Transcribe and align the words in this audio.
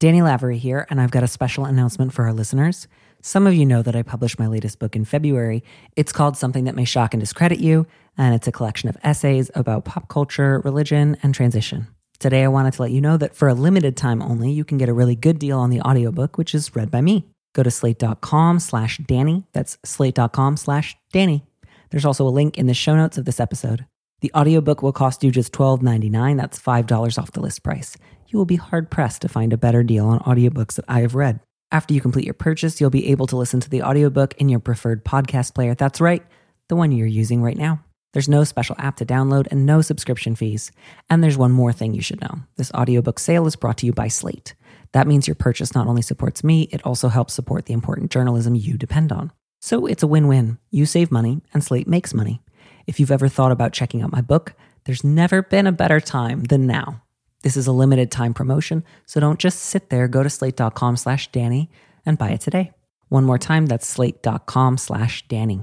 Danny 0.00 0.22
Lavery 0.22 0.58
here, 0.58 0.86
and 0.90 1.00
I've 1.00 1.10
got 1.10 1.24
a 1.24 1.28
special 1.28 1.64
announcement 1.64 2.12
for 2.12 2.24
our 2.24 2.32
listeners. 2.32 2.86
Some 3.20 3.48
of 3.48 3.54
you 3.54 3.66
know 3.66 3.82
that 3.82 3.96
I 3.96 4.02
published 4.02 4.38
my 4.38 4.46
latest 4.46 4.78
book 4.78 4.94
in 4.94 5.04
February. 5.04 5.64
It's 5.96 6.12
called 6.12 6.36
Something 6.36 6.64
That 6.64 6.76
May 6.76 6.84
Shock 6.84 7.14
and 7.14 7.20
Discredit 7.20 7.58
You, 7.58 7.84
and 8.16 8.32
it's 8.32 8.46
a 8.46 8.52
collection 8.52 8.88
of 8.88 8.96
essays 9.02 9.50
about 9.56 9.84
pop 9.84 10.06
culture, 10.08 10.60
religion, 10.60 11.16
and 11.24 11.34
transition. 11.34 11.88
Today, 12.20 12.44
I 12.44 12.48
wanted 12.48 12.74
to 12.74 12.82
let 12.82 12.92
you 12.92 13.00
know 13.00 13.16
that 13.16 13.34
for 13.34 13.48
a 13.48 13.54
limited 13.54 13.96
time 13.96 14.22
only, 14.22 14.52
you 14.52 14.64
can 14.64 14.78
get 14.78 14.88
a 14.88 14.94
really 14.94 15.16
good 15.16 15.40
deal 15.40 15.58
on 15.58 15.70
the 15.70 15.80
audiobook, 15.80 16.38
which 16.38 16.54
is 16.54 16.76
read 16.76 16.92
by 16.92 17.00
me. 17.00 17.24
Go 17.52 17.64
to 17.64 17.70
slate.com 17.70 18.60
slash 18.60 18.98
Danny. 18.98 19.46
That's 19.52 19.78
slate.com 19.84 20.58
slash 20.58 20.96
Danny. 21.12 21.44
There's 21.90 22.04
also 22.04 22.24
a 22.24 22.30
link 22.30 22.56
in 22.56 22.66
the 22.66 22.74
show 22.74 22.94
notes 22.94 23.18
of 23.18 23.24
this 23.24 23.40
episode. 23.40 23.84
The 24.20 24.32
audiobook 24.34 24.82
will 24.82 24.92
cost 24.92 25.22
you 25.22 25.30
just 25.30 25.52
$12.99. 25.52 26.36
That's 26.36 26.58
$5 26.58 27.18
off 27.18 27.32
the 27.32 27.40
list 27.40 27.62
price. 27.62 27.96
You 28.26 28.38
will 28.38 28.46
be 28.46 28.56
hard 28.56 28.90
pressed 28.90 29.22
to 29.22 29.28
find 29.28 29.52
a 29.52 29.58
better 29.58 29.82
deal 29.82 30.06
on 30.06 30.18
audiobooks 30.20 30.74
that 30.74 30.84
I 30.88 31.00
have 31.00 31.14
read. 31.14 31.40
After 31.70 31.94
you 31.94 32.00
complete 32.00 32.24
your 32.24 32.34
purchase, 32.34 32.80
you'll 32.80 32.90
be 32.90 33.08
able 33.08 33.26
to 33.28 33.36
listen 33.36 33.60
to 33.60 33.70
the 33.70 33.82
audiobook 33.82 34.34
in 34.38 34.48
your 34.48 34.58
preferred 34.60 35.04
podcast 35.04 35.54
player. 35.54 35.74
That's 35.74 36.00
right, 36.00 36.24
the 36.68 36.76
one 36.76 36.90
you're 36.90 37.06
using 37.06 37.42
right 37.42 37.56
now. 37.56 37.84
There's 38.12 38.28
no 38.28 38.42
special 38.44 38.74
app 38.78 38.96
to 38.96 39.06
download 39.06 39.48
and 39.50 39.66
no 39.66 39.82
subscription 39.82 40.34
fees. 40.34 40.72
And 41.08 41.22
there's 41.22 41.36
one 41.36 41.52
more 41.52 41.72
thing 41.72 41.94
you 41.94 42.02
should 42.02 42.20
know 42.20 42.40
this 42.56 42.72
audiobook 42.72 43.18
sale 43.18 43.46
is 43.46 43.54
brought 43.54 43.78
to 43.78 43.86
you 43.86 43.92
by 43.92 44.08
Slate. 44.08 44.54
That 44.92 45.06
means 45.06 45.28
your 45.28 45.34
purchase 45.34 45.74
not 45.74 45.86
only 45.86 46.02
supports 46.02 46.42
me, 46.42 46.62
it 46.72 46.84
also 46.84 47.08
helps 47.08 47.34
support 47.34 47.66
the 47.66 47.74
important 47.74 48.10
journalism 48.10 48.54
you 48.54 48.78
depend 48.78 49.12
on. 49.12 49.30
So 49.60 49.86
it's 49.86 50.02
a 50.02 50.06
win 50.06 50.26
win. 50.26 50.58
You 50.70 50.86
save 50.86 51.12
money, 51.12 51.42
and 51.52 51.62
Slate 51.62 51.86
makes 51.86 52.14
money. 52.14 52.40
If 52.88 52.98
you've 52.98 53.10
ever 53.10 53.28
thought 53.28 53.52
about 53.52 53.74
checking 53.74 54.00
out 54.00 54.10
my 54.10 54.22
book, 54.22 54.54
there's 54.84 55.04
never 55.04 55.42
been 55.42 55.66
a 55.66 55.72
better 55.72 56.00
time 56.00 56.44
than 56.44 56.66
now. 56.66 57.02
This 57.42 57.54
is 57.54 57.66
a 57.66 57.72
limited 57.72 58.10
time 58.10 58.32
promotion, 58.32 58.82
so 59.04 59.20
don't 59.20 59.38
just 59.38 59.58
sit 59.58 59.90
there. 59.90 60.08
Go 60.08 60.22
to 60.22 60.30
slate.com 60.30 60.96
slash 60.96 61.30
Danny 61.30 61.70
and 62.06 62.16
buy 62.16 62.30
it 62.30 62.40
today. 62.40 62.72
One 63.10 63.24
more 63.24 63.36
time, 63.36 63.66
that's 63.66 63.86
slate.com 63.86 64.78
slash 64.78 65.28
Danny. 65.28 65.60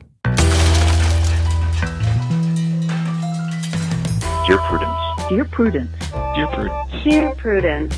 Dear 4.46 4.60
Prudence. 4.60 5.00
Dear 5.28 5.46
Prudence. 5.46 5.92
Dear 6.36 6.48
Prudence. 6.48 7.04
Dear 7.04 7.36
Prudence. 7.36 7.96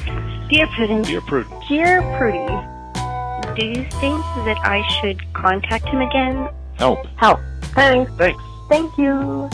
Dear 0.50 0.68
Prudence. 0.68 1.08
Dear 1.10 1.22
Prudence. 1.22 1.68
Dear 1.68 2.02
Prudy. 2.18 3.60
Do 3.60 3.66
you 3.66 3.84
think 4.00 4.22
that 4.46 4.58
I 4.64 4.88
should 5.02 5.34
contact 5.34 5.86
him 5.90 6.00
again? 6.00 6.48
Help. 6.76 7.06
Help. 7.18 7.42
Thanks. 7.73 8.10
Thanks. 8.14 8.42
Thank 8.70 8.98
you. 8.98 9.50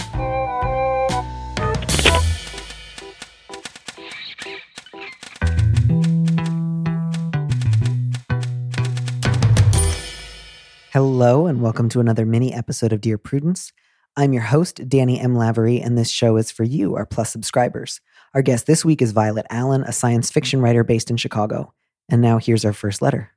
Hello, 10.91 11.45
and 11.45 11.61
welcome 11.61 11.89
to 11.89 11.99
another 11.99 12.25
mini 12.25 12.53
episode 12.53 12.91
of 12.91 13.01
Dear 13.01 13.17
Prudence. 13.19 13.71
I'm 14.15 14.33
your 14.33 14.43
host, 14.43 14.87
Danny 14.89 15.19
M. 15.19 15.35
Lavery, 15.35 15.79
and 15.79 15.97
this 15.97 16.09
show 16.09 16.37
is 16.37 16.51
for 16.51 16.63
you, 16.63 16.95
our 16.95 17.05
Plus 17.05 17.31
subscribers. 17.31 18.01
Our 18.33 18.41
guest 18.41 18.65
this 18.65 18.83
week 18.83 19.01
is 19.01 19.11
Violet 19.11 19.45
Allen, 19.51 19.83
a 19.83 19.91
science 19.91 20.31
fiction 20.31 20.59
writer 20.59 20.83
based 20.83 21.11
in 21.11 21.17
Chicago. 21.17 21.73
And 22.09 22.21
now 22.21 22.39
here's 22.39 22.65
our 22.65 22.73
first 22.73 23.01
letter. 23.01 23.31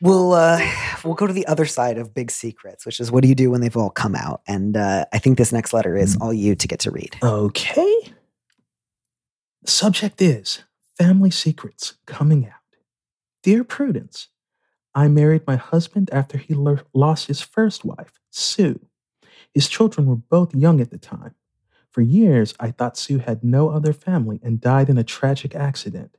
We'll 0.00 0.32
uh, 0.32 0.58
we'll 1.06 1.14
go 1.14 1.26
to 1.26 1.32
the 1.32 1.46
other 1.46 1.66
side 1.66 1.98
of 1.98 2.12
big 2.12 2.30
secrets, 2.30 2.84
which 2.84 3.00
is 3.00 3.10
what 3.10 3.22
do 3.22 3.28
you 3.28 3.34
do 3.34 3.50
when 3.50 3.60
they've 3.60 3.76
all 3.76 3.90
come 3.90 4.14
out? 4.14 4.42
And 4.46 4.76
uh, 4.76 5.06
I 5.12 5.18
think 5.18 5.38
this 5.38 5.52
next 5.52 5.72
letter 5.72 5.96
is 5.96 6.16
all 6.20 6.32
you 6.32 6.54
to 6.54 6.68
get 6.68 6.80
to 6.80 6.90
read. 6.90 7.16
Okay. 7.22 8.12
The 9.62 9.70
subject 9.70 10.20
is 10.20 10.62
family 10.98 11.30
secrets 11.30 11.94
coming 12.06 12.46
out. 12.46 12.52
Dear 13.42 13.64
Prudence, 13.64 14.28
I 14.94 15.08
married 15.08 15.46
my 15.46 15.56
husband 15.56 16.08
after 16.12 16.38
he 16.38 16.54
lo- 16.54 16.78
lost 16.94 17.26
his 17.28 17.40
first 17.40 17.84
wife, 17.84 18.12
Sue. 18.30 18.80
His 19.52 19.68
children 19.68 20.06
were 20.06 20.16
both 20.16 20.54
young 20.54 20.80
at 20.80 20.90
the 20.90 20.98
time. 20.98 21.34
For 21.90 22.02
years, 22.02 22.54
I 22.60 22.70
thought 22.70 22.98
Sue 22.98 23.18
had 23.18 23.42
no 23.42 23.70
other 23.70 23.92
family 23.92 24.38
and 24.42 24.60
died 24.60 24.90
in 24.90 24.98
a 24.98 25.04
tragic 25.04 25.54
accident. 25.54 26.16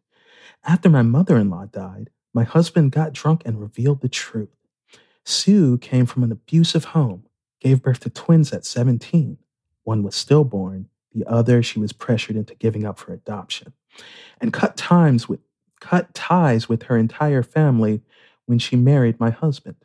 After 0.63 0.89
my 0.89 1.03
mother 1.03 1.37
in 1.37 1.49
law 1.49 1.65
died, 1.65 2.09
my 2.33 2.43
husband 2.43 2.91
got 2.91 3.13
drunk 3.13 3.43
and 3.45 3.61
revealed 3.61 4.01
the 4.01 4.09
truth. 4.09 4.56
Sue 5.27 5.77
came 5.77 6.05
from 6.05 6.23
an 6.23 6.31
abusive 6.31 6.85
home, 6.85 7.25
gave 7.59 7.81
birth 7.81 7.99
to 7.99 8.09
twins 8.09 8.53
at 8.53 8.65
17. 8.65 9.37
One 9.83 10.01
was 10.01 10.15
stillborn, 10.15 10.87
the 11.13 11.25
other 11.25 11.61
she 11.61 11.79
was 11.79 11.91
pressured 11.91 12.37
into 12.37 12.55
giving 12.55 12.85
up 12.85 12.97
for 12.97 13.11
adoption, 13.11 13.73
and 14.39 14.53
cut 14.53 14.77
ties 14.77 15.27
with, 15.27 15.41
cut 15.81 16.13
ties 16.13 16.69
with 16.69 16.83
her 16.83 16.97
entire 16.97 17.43
family 17.43 18.01
when 18.45 18.57
she 18.57 18.77
married 18.77 19.19
my 19.19 19.29
husband. 19.29 19.75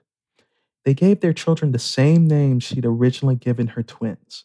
They 0.85 0.95
gave 0.95 1.21
their 1.21 1.33
children 1.33 1.73
the 1.73 1.79
same 1.81 2.29
name 2.29 2.61
she'd 2.61 2.87
originally 2.87 3.37
given 3.37 3.69
her 3.69 3.83
twins. 3.83 4.45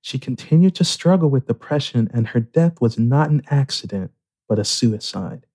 She 0.00 0.18
continued 0.18 0.74
to 0.76 0.84
struggle 0.84 1.30
with 1.30 1.46
depression, 1.46 2.10
and 2.12 2.28
her 2.28 2.40
death 2.40 2.80
was 2.80 2.98
not 2.98 3.30
an 3.30 3.42
accident, 3.50 4.10
but 4.48 4.58
a 4.58 4.64
suicide. 4.64 5.46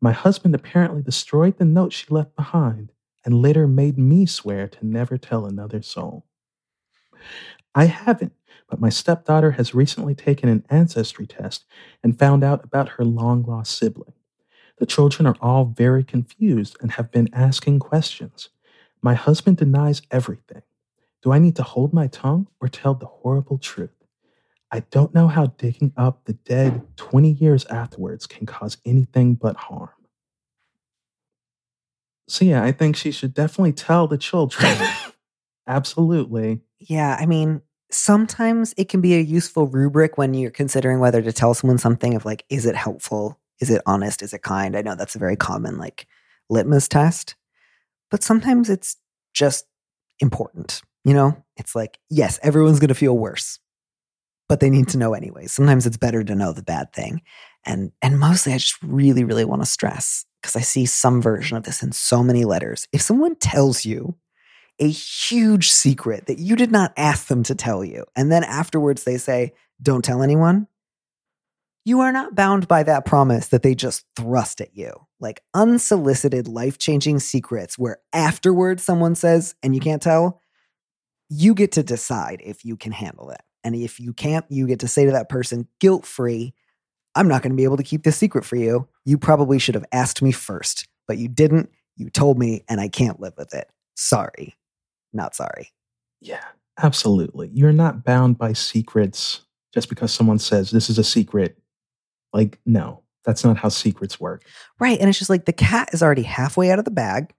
My 0.00 0.12
husband 0.12 0.54
apparently 0.54 1.02
destroyed 1.02 1.58
the 1.58 1.66
note 1.66 1.92
she 1.92 2.06
left 2.08 2.34
behind 2.34 2.90
and 3.24 3.42
later 3.42 3.66
made 3.66 3.98
me 3.98 4.26
swear 4.26 4.68
to 4.68 4.86
never 4.86 5.18
tell 5.18 5.46
another 5.46 5.82
soul. 5.82 6.26
I 7.74 7.86
haven't, 7.86 8.32
but 8.68 8.80
my 8.80 8.88
stepdaughter 8.88 9.52
has 9.52 9.74
recently 9.74 10.14
taken 10.14 10.48
an 10.48 10.64
ancestry 10.70 11.26
test 11.26 11.64
and 12.02 12.18
found 12.18 12.42
out 12.42 12.64
about 12.64 12.90
her 12.90 13.04
long 13.04 13.42
lost 13.42 13.76
sibling. 13.76 14.14
The 14.78 14.86
children 14.86 15.26
are 15.26 15.36
all 15.40 15.64
very 15.64 16.04
confused 16.04 16.76
and 16.80 16.92
have 16.92 17.10
been 17.10 17.28
asking 17.32 17.80
questions. 17.80 18.50
My 19.02 19.14
husband 19.14 19.56
denies 19.56 20.02
everything. 20.10 20.62
Do 21.22 21.32
I 21.32 21.38
need 21.38 21.56
to 21.56 21.62
hold 21.62 21.92
my 21.92 22.06
tongue 22.06 22.46
or 22.60 22.68
tell 22.68 22.94
the 22.94 23.06
horrible 23.06 23.58
truth? 23.58 23.90
I 24.70 24.80
don't 24.90 25.14
know 25.14 25.28
how 25.28 25.46
digging 25.46 25.92
up 25.96 26.24
the 26.24 26.34
dead 26.34 26.86
20 26.96 27.32
years 27.32 27.64
afterwards 27.66 28.26
can 28.26 28.46
cause 28.46 28.76
anything 28.84 29.34
but 29.34 29.56
harm. 29.56 29.90
So, 32.28 32.44
yeah, 32.44 32.62
I 32.62 32.72
think 32.72 32.96
she 32.96 33.10
should 33.10 33.34
definitely 33.34 33.72
tell 33.72 34.06
the 34.06 34.18
children. 34.18 34.76
Absolutely. 35.66 36.60
Yeah, 36.78 37.16
I 37.18 37.26
mean, 37.26 37.62
sometimes 37.90 38.74
it 38.76 38.88
can 38.88 39.00
be 39.00 39.14
a 39.14 39.20
useful 39.20 39.66
rubric 39.66 40.18
when 40.18 40.34
you're 40.34 40.50
considering 40.50 41.00
whether 41.00 41.22
to 41.22 41.32
tell 41.32 41.54
someone 41.54 41.78
something 41.78 42.14
of 42.14 42.24
like, 42.24 42.44
is 42.48 42.66
it 42.66 42.76
helpful? 42.76 43.38
Is 43.60 43.70
it 43.70 43.82
honest? 43.86 44.22
Is 44.22 44.32
it 44.32 44.42
kind? 44.42 44.76
I 44.76 44.82
know 44.82 44.94
that's 44.94 45.16
a 45.16 45.18
very 45.18 45.36
common 45.36 45.78
like 45.78 46.06
litmus 46.50 46.88
test, 46.88 47.34
but 48.10 48.22
sometimes 48.22 48.70
it's 48.70 48.96
just 49.34 49.66
important. 50.20 50.82
You 51.04 51.14
know, 51.14 51.44
it's 51.56 51.74
like, 51.74 51.98
yes, 52.10 52.38
everyone's 52.42 52.80
going 52.80 52.88
to 52.88 52.94
feel 52.94 53.16
worse, 53.16 53.58
but 54.48 54.60
they 54.60 54.68
need 54.70 54.88
to 54.88 54.98
know 54.98 55.14
anyway. 55.14 55.46
Sometimes 55.46 55.86
it's 55.86 55.96
better 55.96 56.22
to 56.22 56.34
know 56.34 56.52
the 56.52 56.62
bad 56.62 56.92
thing. 56.92 57.22
And 57.64 57.92
and 58.02 58.18
mostly 58.18 58.52
I 58.52 58.58
just 58.58 58.82
really 58.82 59.24
really 59.24 59.44
want 59.44 59.62
to 59.62 59.66
stress 59.66 60.24
because 60.40 60.56
I 60.56 60.60
see 60.60 60.86
some 60.86 61.20
version 61.20 61.56
of 61.56 61.64
this 61.64 61.82
in 61.82 61.92
so 61.92 62.22
many 62.22 62.44
letters. 62.44 62.86
If 62.92 63.02
someone 63.02 63.36
tells 63.36 63.84
you 63.84 64.16
a 64.78 64.88
huge 64.88 65.70
secret 65.70 66.26
that 66.26 66.38
you 66.38 66.54
did 66.54 66.70
not 66.70 66.92
ask 66.96 67.26
them 67.26 67.42
to 67.44 67.54
tell 67.54 67.84
you, 67.84 68.04
and 68.14 68.30
then 68.30 68.44
afterwards 68.44 69.04
they 69.04 69.18
say, 69.18 69.52
"Don't 69.82 70.04
tell 70.04 70.22
anyone," 70.22 70.68
you 71.84 72.00
are 72.00 72.12
not 72.12 72.34
bound 72.34 72.68
by 72.68 72.82
that 72.82 73.06
promise 73.06 73.48
that 73.48 73.62
they 73.62 73.74
just 73.74 74.04
thrust 74.14 74.60
at 74.60 74.76
you. 74.76 74.92
Like 75.20 75.42
unsolicited, 75.54 76.46
life 76.46 76.76
changing 76.76 77.18
secrets 77.18 77.78
where 77.78 77.98
afterwards 78.12 78.84
someone 78.84 79.14
says, 79.14 79.54
and 79.62 79.74
you 79.74 79.80
can't 79.80 80.02
tell, 80.02 80.40
you 81.30 81.54
get 81.54 81.72
to 81.72 81.82
decide 81.82 82.42
if 82.44 82.62
you 82.62 82.76
can 82.76 82.92
handle 82.92 83.30
it. 83.30 83.40
And 83.64 83.74
if 83.74 83.98
you 83.98 84.12
can't, 84.12 84.44
you 84.50 84.66
get 84.66 84.80
to 84.80 84.88
say 84.88 85.06
to 85.06 85.12
that 85.12 85.30
person, 85.30 85.66
guilt 85.80 86.04
free, 86.04 86.52
I'm 87.18 87.26
not 87.26 87.42
going 87.42 87.50
to 87.50 87.56
be 87.56 87.64
able 87.64 87.76
to 87.78 87.82
keep 87.82 88.04
this 88.04 88.16
secret 88.16 88.44
for 88.44 88.54
you. 88.54 88.86
You 89.04 89.18
probably 89.18 89.58
should 89.58 89.74
have 89.74 89.84
asked 89.90 90.22
me 90.22 90.30
first, 90.30 90.86
but 91.08 91.18
you 91.18 91.26
didn't. 91.26 91.68
You 91.96 92.10
told 92.10 92.38
me, 92.38 92.62
and 92.68 92.80
I 92.80 92.86
can't 92.86 93.18
live 93.18 93.32
with 93.36 93.52
it. 93.54 93.68
Sorry. 93.96 94.56
Not 95.12 95.34
sorry. 95.34 95.72
Yeah, 96.20 96.44
absolutely. 96.80 97.50
You're 97.52 97.72
not 97.72 98.04
bound 98.04 98.38
by 98.38 98.52
secrets 98.52 99.40
just 99.74 99.88
because 99.88 100.12
someone 100.12 100.38
says 100.38 100.70
this 100.70 100.88
is 100.88 100.96
a 100.96 101.02
secret. 101.02 101.58
Like, 102.32 102.60
no, 102.64 103.02
that's 103.24 103.44
not 103.44 103.56
how 103.56 103.68
secrets 103.68 104.20
work. 104.20 104.44
Right. 104.78 105.00
And 105.00 105.08
it's 105.08 105.18
just 105.18 105.30
like 105.30 105.44
the 105.44 105.52
cat 105.52 105.88
is 105.92 106.04
already 106.04 106.22
halfway 106.22 106.70
out 106.70 106.78
of 106.78 106.84
the 106.84 106.92
bag. 106.92 107.34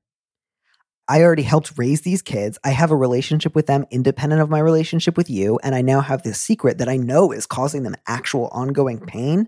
I 1.07 1.23
already 1.23 1.43
helped 1.43 1.77
raise 1.77 2.01
these 2.01 2.21
kids. 2.21 2.59
I 2.65 2.71
have 2.71 2.91
a 2.91 2.97
relationship 2.97 3.55
with 3.55 3.65
them 3.65 3.85
independent 3.91 4.41
of 4.41 4.49
my 4.49 4.59
relationship 4.59 5.15
with 5.15 5.29
you. 5.29 5.57
And 5.63 5.73
I 5.73 5.81
now 5.81 6.01
have 6.01 6.23
this 6.23 6.41
secret 6.41 6.79
that 6.79 6.89
I 6.89 6.97
know 6.97 7.31
is 7.31 7.45
causing 7.45 7.83
them 7.83 7.95
actual 8.07 8.49
ongoing 8.49 8.99
pain. 8.99 9.47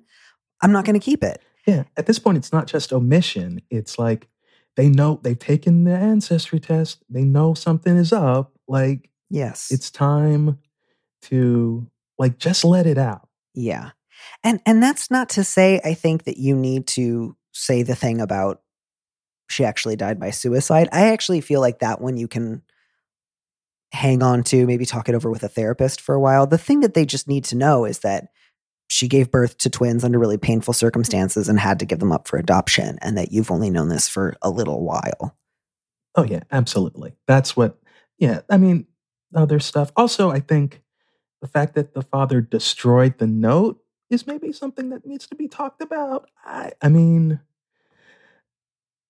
I'm 0.61 0.71
not 0.71 0.85
going 0.85 0.99
to 0.99 1.03
keep 1.03 1.23
it. 1.23 1.41
Yeah, 1.67 1.83
at 1.97 2.05
this 2.07 2.19
point, 2.19 2.37
it's 2.37 2.51
not 2.51 2.67
just 2.67 2.91
omission. 2.91 3.61
It's 3.69 3.99
like 3.99 4.27
they 4.75 4.89
know 4.89 5.19
they've 5.21 5.37
taken 5.37 5.83
the 5.83 5.95
ancestry 5.95 6.59
test, 6.59 7.03
they 7.09 7.23
know 7.23 7.53
something 7.53 7.95
is 7.97 8.11
up. 8.13 8.53
Like, 8.67 9.09
Yes. 9.29 9.69
it's 9.71 9.91
time 9.91 10.59
to, 11.23 11.87
like, 12.17 12.37
just 12.37 12.63
let 12.65 12.85
it 12.87 12.97
out. 12.97 13.27
Yeah. 13.53 13.91
And 14.43 14.59
and 14.65 14.81
that's 14.81 15.09
not 15.11 15.29
to 15.29 15.43
say 15.43 15.81
I 15.83 15.93
think 15.93 16.23
that 16.25 16.37
you 16.37 16.55
need 16.55 16.87
to 16.87 17.35
say 17.51 17.81
the 17.83 17.95
thing 17.95 18.21
about 18.21 18.61
she 19.49 19.65
actually 19.65 19.95
died 19.95 20.19
by 20.19 20.29
suicide. 20.31 20.87
I 20.91 21.11
actually 21.11 21.41
feel 21.41 21.59
like 21.59 21.79
that 21.79 21.99
one 22.01 22.17
you 22.17 22.27
can 22.27 22.61
hang 23.91 24.23
on 24.23 24.43
to, 24.43 24.65
maybe 24.65 24.85
talk 24.85 25.09
it 25.09 25.15
over 25.15 25.29
with 25.29 25.43
a 25.43 25.49
therapist 25.49 25.99
for 25.99 26.15
a 26.15 26.19
while. 26.19 26.47
The 26.47 26.57
thing 26.57 26.79
that 26.79 26.93
they 26.93 27.05
just 27.05 27.27
need 27.27 27.43
to 27.45 27.57
know 27.57 27.83
is 27.85 27.99
that 27.99 28.27
she 28.91 29.07
gave 29.07 29.31
birth 29.31 29.57
to 29.59 29.69
twins 29.69 30.03
under 30.03 30.19
really 30.19 30.37
painful 30.37 30.73
circumstances 30.73 31.47
and 31.47 31.59
had 31.59 31.79
to 31.79 31.85
give 31.85 31.99
them 31.99 32.11
up 32.11 32.27
for 32.27 32.37
adoption, 32.37 32.99
and 33.01 33.17
that 33.17 33.31
you've 33.31 33.49
only 33.51 33.69
known 33.69 33.87
this 33.89 34.09
for 34.09 34.35
a 34.41 34.49
little 34.49 34.83
while. 34.83 35.37
Oh 36.15 36.23
yeah, 36.23 36.41
absolutely. 36.51 37.15
That's 37.27 37.55
what. 37.55 37.77
Yeah, 38.17 38.41
I 38.49 38.57
mean, 38.57 38.85
other 39.33 39.59
stuff. 39.59 39.91
Also, 39.95 40.29
I 40.29 40.41
think 40.41 40.81
the 41.41 41.47
fact 41.47 41.73
that 41.75 41.93
the 41.93 42.01
father 42.01 42.41
destroyed 42.41 43.17
the 43.17 43.27
note 43.27 43.81
is 44.09 44.27
maybe 44.27 44.51
something 44.51 44.89
that 44.89 45.05
needs 45.05 45.25
to 45.27 45.35
be 45.35 45.47
talked 45.47 45.81
about. 45.81 46.29
I, 46.45 46.73
I 46.81 46.89
mean, 46.89 47.39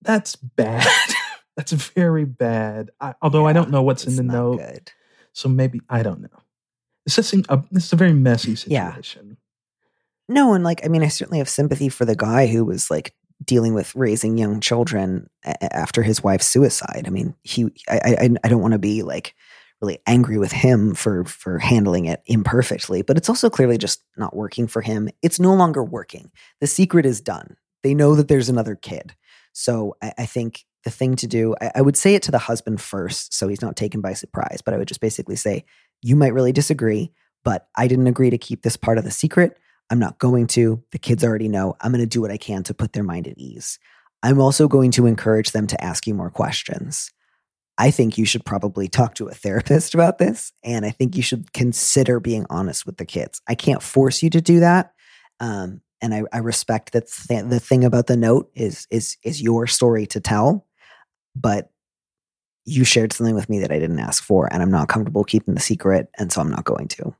that's 0.01 0.35
bad. 0.35 0.87
that's 1.57 1.71
very 1.71 2.23
bad. 2.23 2.91
I, 3.01 3.15
although 3.21 3.47
I 3.47 3.53
don't 3.53 3.71
know 3.71 3.81
what's 3.81 4.05
in 4.05 4.15
the 4.15 4.23
note, 4.23 4.59
good. 4.59 4.91
so 5.33 5.49
maybe 5.49 5.81
I 5.89 6.03
don't 6.03 6.21
know. 6.21 6.43
This 7.05 7.15
seems, 7.27 7.47
uh, 7.49 7.63
this 7.71 7.85
is 7.85 7.93
a 7.93 7.95
very 7.95 8.13
messy 8.13 8.55
Yeah. 8.67 8.95
No, 10.31 10.53
and 10.53 10.63
like 10.63 10.85
I 10.85 10.87
mean, 10.87 11.03
I 11.03 11.09
certainly 11.09 11.39
have 11.39 11.49
sympathy 11.49 11.89
for 11.89 12.05
the 12.05 12.15
guy 12.15 12.47
who 12.47 12.63
was 12.63 12.89
like 12.89 13.13
dealing 13.43 13.73
with 13.73 13.93
raising 13.95 14.37
young 14.37 14.61
children 14.61 15.29
a- 15.43 15.75
after 15.75 16.03
his 16.03 16.23
wife's 16.23 16.47
suicide. 16.47 17.03
I 17.05 17.09
mean, 17.09 17.35
he 17.43 17.65
I 17.89 17.99
I, 18.05 18.29
I 18.43 18.47
don't 18.47 18.61
want 18.61 18.71
to 18.73 18.79
be 18.79 19.03
like 19.03 19.35
really 19.81 19.99
angry 20.07 20.37
with 20.37 20.53
him 20.53 20.93
for 20.93 21.25
for 21.25 21.59
handling 21.59 22.05
it 22.05 22.21
imperfectly, 22.27 23.01
but 23.01 23.17
it's 23.17 23.27
also 23.27 23.49
clearly 23.49 23.77
just 23.77 24.03
not 24.15 24.35
working 24.35 24.67
for 24.67 24.81
him. 24.81 25.09
It's 25.21 25.39
no 25.39 25.53
longer 25.53 25.83
working. 25.83 26.31
The 26.61 26.67
secret 26.67 27.05
is 27.05 27.19
done. 27.19 27.57
They 27.83 27.93
know 27.93 28.15
that 28.15 28.29
there's 28.29 28.49
another 28.49 28.75
kid. 28.75 29.13
So 29.51 29.97
I, 30.01 30.13
I 30.19 30.25
think 30.25 30.63
the 30.85 30.91
thing 30.91 31.17
to 31.17 31.27
do, 31.27 31.55
I, 31.59 31.71
I 31.75 31.81
would 31.81 31.97
say 31.97 32.15
it 32.15 32.23
to 32.23 32.31
the 32.31 32.37
husband 32.37 32.79
first, 32.79 33.33
so 33.33 33.49
he's 33.49 33.61
not 33.61 33.75
taken 33.75 33.99
by 33.99 34.13
surprise. 34.13 34.61
But 34.63 34.73
I 34.73 34.77
would 34.77 34.87
just 34.87 35.01
basically 35.01 35.35
say, 35.35 35.65
you 36.01 36.15
might 36.15 36.33
really 36.33 36.53
disagree, 36.53 37.11
but 37.43 37.67
I 37.75 37.87
didn't 37.89 38.07
agree 38.07 38.29
to 38.29 38.37
keep 38.37 38.61
this 38.61 38.77
part 38.77 38.97
of 38.97 39.03
the 39.03 39.11
secret. 39.11 39.57
I'm 39.91 39.99
not 39.99 40.17
going 40.17 40.47
to. 40.47 40.81
The 40.91 40.97
kids 40.97 41.23
already 41.23 41.49
know. 41.49 41.75
I'm 41.81 41.91
going 41.91 41.99
to 41.99 42.07
do 42.07 42.21
what 42.21 42.31
I 42.31 42.38
can 42.38 42.63
to 42.63 42.73
put 42.73 42.93
their 42.93 43.03
mind 43.03 43.27
at 43.27 43.38
ease. 43.38 43.77
I'm 44.23 44.39
also 44.39 44.67
going 44.67 44.91
to 44.91 45.05
encourage 45.05 45.51
them 45.51 45.67
to 45.67 45.83
ask 45.83 46.07
you 46.07 46.13
more 46.13 46.29
questions. 46.29 47.11
I 47.77 47.91
think 47.91 48.17
you 48.17 48.25
should 48.25 48.45
probably 48.45 48.88
talk 48.88 49.15
to 49.15 49.27
a 49.27 49.33
therapist 49.33 49.93
about 49.93 50.17
this. 50.17 50.53
And 50.63 50.85
I 50.85 50.91
think 50.91 51.17
you 51.17 51.23
should 51.23 51.51
consider 51.51 52.19
being 52.19 52.45
honest 52.49 52.85
with 52.85 52.97
the 52.97 53.05
kids. 53.05 53.41
I 53.47 53.55
can't 53.55 53.83
force 53.83 54.23
you 54.23 54.29
to 54.29 54.39
do 54.41 54.61
that. 54.61 54.93
Um, 55.41 55.81
and 56.01 56.13
I, 56.13 56.23
I 56.31 56.38
respect 56.38 56.93
that 56.93 57.07
th- 57.07 57.45
the 57.45 57.59
thing 57.59 57.83
about 57.83 58.07
the 58.07 58.17
note 58.17 58.49
is 58.55 58.88
is 58.89 59.17
is 59.23 59.41
your 59.41 59.67
story 59.67 60.05
to 60.07 60.19
tell, 60.19 60.67
but 61.35 61.69
you 62.65 62.83
shared 62.83 63.13
something 63.13 63.35
with 63.35 63.49
me 63.49 63.59
that 63.59 63.71
I 63.71 63.79
didn't 63.79 63.99
ask 63.99 64.23
for, 64.23 64.51
and 64.51 64.63
I'm 64.63 64.71
not 64.71 64.88
comfortable 64.88 65.23
keeping 65.23 65.53
the 65.53 65.59
secret, 65.59 66.09
and 66.17 66.31
so 66.31 66.41
I'm 66.41 66.49
not 66.49 66.63
going 66.63 66.88
to. 66.89 67.15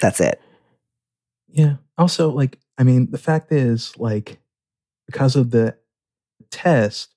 That's 0.00 0.20
it. 0.20 0.40
Yeah. 1.54 1.76
Also, 1.96 2.30
like, 2.30 2.58
I 2.76 2.82
mean, 2.82 3.10
the 3.12 3.18
fact 3.18 3.52
is, 3.52 3.96
like, 3.96 4.38
because 5.06 5.36
of 5.36 5.50
the 5.52 5.76
test, 6.50 7.14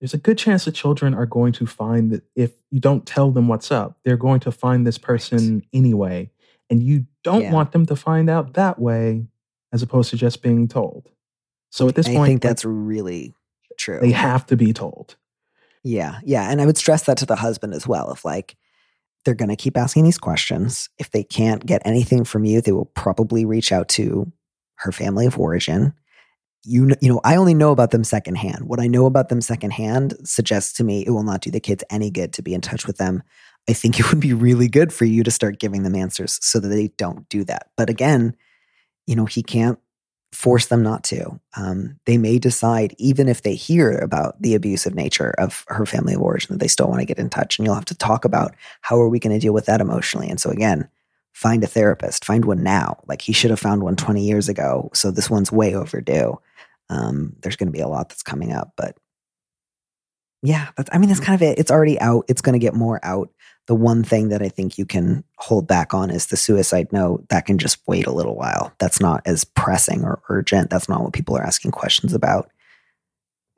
there's 0.00 0.14
a 0.14 0.18
good 0.18 0.38
chance 0.38 0.64
that 0.64 0.72
children 0.72 1.12
are 1.12 1.26
going 1.26 1.52
to 1.52 1.66
find 1.66 2.10
that 2.12 2.22
if 2.34 2.52
you 2.70 2.80
don't 2.80 3.04
tell 3.04 3.30
them 3.30 3.46
what's 3.46 3.70
up, 3.70 3.98
they're 4.04 4.16
going 4.16 4.40
to 4.40 4.50
find 4.52 4.86
this 4.86 4.96
person 4.96 5.62
anyway. 5.72 6.30
And 6.70 6.82
you 6.82 7.06
don't 7.24 7.42
Yeah. 7.42 7.52
want 7.52 7.72
them 7.72 7.84
to 7.86 7.96
find 7.96 8.30
out 8.30 8.54
that 8.54 8.78
way 8.78 9.26
as 9.72 9.82
opposed 9.82 10.10
to 10.10 10.16
just 10.16 10.42
being 10.42 10.66
told. 10.68 11.10
So 11.70 11.88
at 11.88 11.94
this 11.94 12.08
I 12.08 12.14
point, 12.14 12.28
think 12.28 12.44
like, 12.44 12.48
that's 12.50 12.64
really 12.64 13.34
true. 13.76 14.00
they 14.00 14.12
have 14.12 14.46
to 14.46 14.56
be 14.56 14.72
told. 14.72 15.16
Yeah, 15.84 16.20
yeah, 16.24 16.50
and 16.50 16.60
I 16.60 16.66
would 16.66 16.78
stress 16.78 17.04
that 17.04 17.18
to 17.18 17.26
the 17.26 17.36
husband 17.36 17.74
as 17.74 17.86
well. 17.86 18.10
If 18.12 18.24
like 18.24 18.56
they're 19.24 19.34
going 19.34 19.48
to 19.48 19.56
keep 19.56 19.76
asking 19.76 20.04
these 20.04 20.18
questions, 20.18 20.88
if 20.98 21.10
they 21.10 21.22
can't 21.22 21.64
get 21.66 21.82
anything 21.84 22.24
from 22.24 22.44
you, 22.44 22.60
they 22.60 22.72
will 22.72 22.86
probably 22.86 23.44
reach 23.44 23.72
out 23.72 23.88
to 23.90 24.30
her 24.76 24.92
family 24.92 25.26
of 25.26 25.38
origin. 25.38 25.92
You 26.64 26.86
know, 26.86 26.96
you 27.00 27.08
know, 27.08 27.20
I 27.24 27.36
only 27.36 27.54
know 27.54 27.70
about 27.70 27.90
them 27.90 28.04
secondhand. 28.04 28.68
What 28.68 28.80
I 28.80 28.86
know 28.86 29.06
about 29.06 29.28
them 29.28 29.40
secondhand 29.40 30.14
suggests 30.24 30.72
to 30.74 30.84
me 30.84 31.04
it 31.06 31.10
will 31.10 31.22
not 31.22 31.40
do 31.40 31.50
the 31.50 31.60
kids 31.60 31.84
any 31.90 32.10
good 32.10 32.32
to 32.34 32.42
be 32.42 32.54
in 32.54 32.60
touch 32.60 32.86
with 32.86 32.98
them. 32.98 33.22
I 33.68 33.72
think 33.72 34.00
it 34.00 34.10
would 34.10 34.20
be 34.20 34.32
really 34.32 34.68
good 34.68 34.92
for 34.92 35.04
you 35.04 35.22
to 35.24 35.30
start 35.30 35.58
giving 35.58 35.82
them 35.82 35.94
answers 35.94 36.38
so 36.42 36.58
that 36.60 36.68
they 36.68 36.88
don't 36.96 37.28
do 37.28 37.44
that. 37.44 37.70
But 37.76 37.90
again, 37.90 38.34
you 39.06 39.16
know, 39.16 39.24
he 39.24 39.42
can't 39.42 39.78
force 40.32 40.66
them 40.66 40.82
not 40.82 41.04
to. 41.04 41.40
Um, 41.56 41.98
they 42.04 42.18
may 42.18 42.38
decide, 42.38 42.94
even 42.98 43.28
if 43.28 43.42
they 43.42 43.54
hear 43.54 43.98
about 43.98 44.40
the 44.40 44.54
abusive 44.54 44.94
nature 44.94 45.34
of 45.38 45.64
her 45.68 45.86
family 45.86 46.14
of 46.14 46.22
origin, 46.22 46.54
that 46.54 46.60
they 46.60 46.68
still 46.68 46.88
want 46.88 47.00
to 47.00 47.06
get 47.06 47.18
in 47.18 47.30
touch. 47.30 47.58
And 47.58 47.66
you'll 47.66 47.74
have 47.74 47.84
to 47.86 47.96
talk 47.96 48.24
about 48.24 48.54
how 48.82 49.00
are 49.00 49.08
we 49.08 49.18
going 49.18 49.32
to 49.32 49.40
deal 49.40 49.54
with 49.54 49.66
that 49.66 49.80
emotionally. 49.80 50.28
And 50.28 50.40
so, 50.40 50.50
again, 50.50 50.88
find 51.32 51.62
a 51.62 51.68
therapist, 51.68 52.24
find 52.24 52.44
one 52.44 52.62
now. 52.62 52.98
Like 53.06 53.22
he 53.22 53.32
should 53.32 53.50
have 53.50 53.60
found 53.60 53.82
one 53.82 53.96
20 53.96 54.22
years 54.22 54.48
ago. 54.48 54.90
So 54.92 55.10
this 55.10 55.30
one's 55.30 55.52
way 55.52 55.74
overdue. 55.74 56.38
Um, 56.90 57.36
there's 57.40 57.56
going 57.56 57.68
to 57.68 57.72
be 57.72 57.80
a 57.80 57.88
lot 57.88 58.08
that's 58.08 58.22
coming 58.22 58.52
up, 58.52 58.72
but 58.76 58.96
yeah, 60.42 60.68
that's, 60.76 60.88
I 60.92 60.98
mean, 60.98 61.08
that's 61.08 61.20
mm. 61.20 61.24
kind 61.24 61.34
of 61.34 61.42
it. 61.42 61.58
It's 61.58 61.70
already 61.70 62.00
out. 62.00 62.24
It's 62.28 62.40
going 62.40 62.52
to 62.54 62.58
get 62.58 62.74
more 62.74 63.00
out. 63.02 63.30
The 63.66 63.74
one 63.74 64.02
thing 64.02 64.28
that 64.30 64.42
I 64.42 64.48
think 64.48 64.78
you 64.78 64.86
can 64.86 65.24
hold 65.36 65.66
back 65.66 65.92
on 65.92 66.10
is 66.10 66.26
the 66.26 66.36
suicide 66.36 66.92
note. 66.92 67.28
That 67.28 67.44
can 67.44 67.58
just 67.58 67.78
wait 67.86 68.06
a 68.06 68.12
little 68.12 68.34
while. 68.34 68.72
That's 68.78 69.00
not 69.00 69.20
as 69.26 69.44
pressing 69.44 70.04
or 70.04 70.22
urgent. 70.28 70.70
That's 70.70 70.88
not 70.88 71.02
what 71.02 71.12
people 71.12 71.36
are 71.36 71.42
asking 71.42 71.72
questions 71.72 72.14
about. 72.14 72.50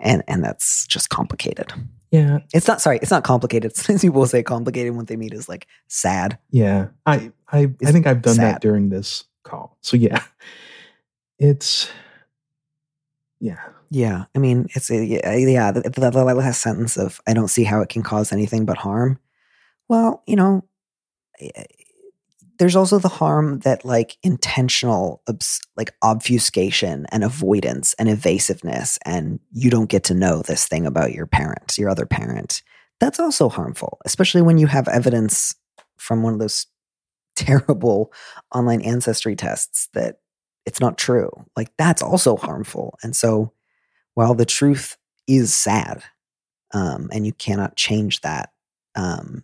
And 0.00 0.25
and 0.27 0.43
that's 0.43 0.87
just 0.87 1.11
complicated. 1.11 1.73
Yeah. 2.11 2.41
It's 2.53 2.67
not 2.67 2.81
sorry, 2.81 2.99
it's 3.00 3.11
not 3.11 3.23
complicated. 3.25 3.76
Sometimes 3.76 4.03
people 4.03 4.26
say 4.26 4.43
complicated 4.43 4.97
when 4.97 5.06
they 5.06 5.17
mean 5.17 5.33
is 5.33 5.49
like 5.49 5.67
sad. 5.88 6.38
Yeah. 6.50 6.88
I, 7.06 7.31
I, 7.53 7.71
I 7.85 7.93
think 7.93 8.06
I've 8.06 8.23
done 8.23 8.37
sad. 8.37 8.55
that 8.55 8.62
during 8.62 8.88
this 8.88 9.25
call. 9.44 9.76
So 9.81 9.97
yeah, 9.97 10.23
it's, 11.38 11.88
yeah. 13.38 13.61
Yeah, 13.90 14.25
I 14.37 14.38
mean, 14.38 14.66
it's 14.75 14.90
a, 14.90 15.04
yeah, 15.04 15.72
the, 15.72 15.81
the, 15.82 16.10
the 16.10 16.25
last 16.25 16.62
sentence 16.62 16.96
of 16.96 17.20
"I 17.26 17.34
don't 17.34 17.48
see 17.48 17.64
how 17.64 17.81
it 17.81 17.88
can 17.88 18.02
cause 18.02 18.32
anything 18.32 18.64
but 18.64 18.78
harm." 18.78 19.19
Well, 19.88 20.22
you 20.26 20.37
know, 20.37 20.64
eh, 21.40 21.64
there's 22.58 22.76
also 22.76 22.98
the 22.98 23.08
harm 23.08 23.60
that 23.60 23.84
like 23.84 24.16
intentional, 24.22 25.22
obs- 25.28 25.60
like 25.76 25.92
obfuscation 26.02 27.06
and 27.10 27.25
avoidance 27.25 27.94
and 27.98 28.08
evasiveness, 28.08 28.98
and 29.06 29.40
you 29.52 29.70
don't 29.70 29.88
get 29.90 30.04
to 30.04 30.14
know 30.14 30.42
this 30.42 30.68
thing 30.68 30.87
about 30.87 31.12
your 31.12 31.26
parent, 31.26 31.78
your 31.78 31.90
other 31.90 32.06
parent. 32.06 32.62
That's 33.00 33.20
also 33.20 33.49
harmful, 33.49 33.99
especially 34.04 34.42
when 34.42 34.59
you 34.59 34.66
have 34.68 34.88
evidence 34.88 35.54
from 35.99 36.23
one 36.23 36.35
of 36.35 36.38
those 36.40 36.66
terrible 37.37 38.12
online 38.54 38.82
ancestry 38.82 39.37
tests 39.37 39.88
that 39.94 40.18
it's 40.66 40.80
not 40.80 40.99
true. 40.99 41.30
Like 41.56 41.70
that's 41.78 42.02
also 42.02 42.37
harmful, 42.37 42.99
and 43.02 43.16
so 43.16 43.52
while 44.14 44.35
the 44.35 44.47
truth 44.47 44.97
is 45.26 45.55
sad 45.55 46.02
um, 46.73 47.09
and 47.12 47.26
you 47.26 47.33
cannot 47.33 47.76
change 47.76 48.21
that 48.21 48.50
um, 48.95 49.43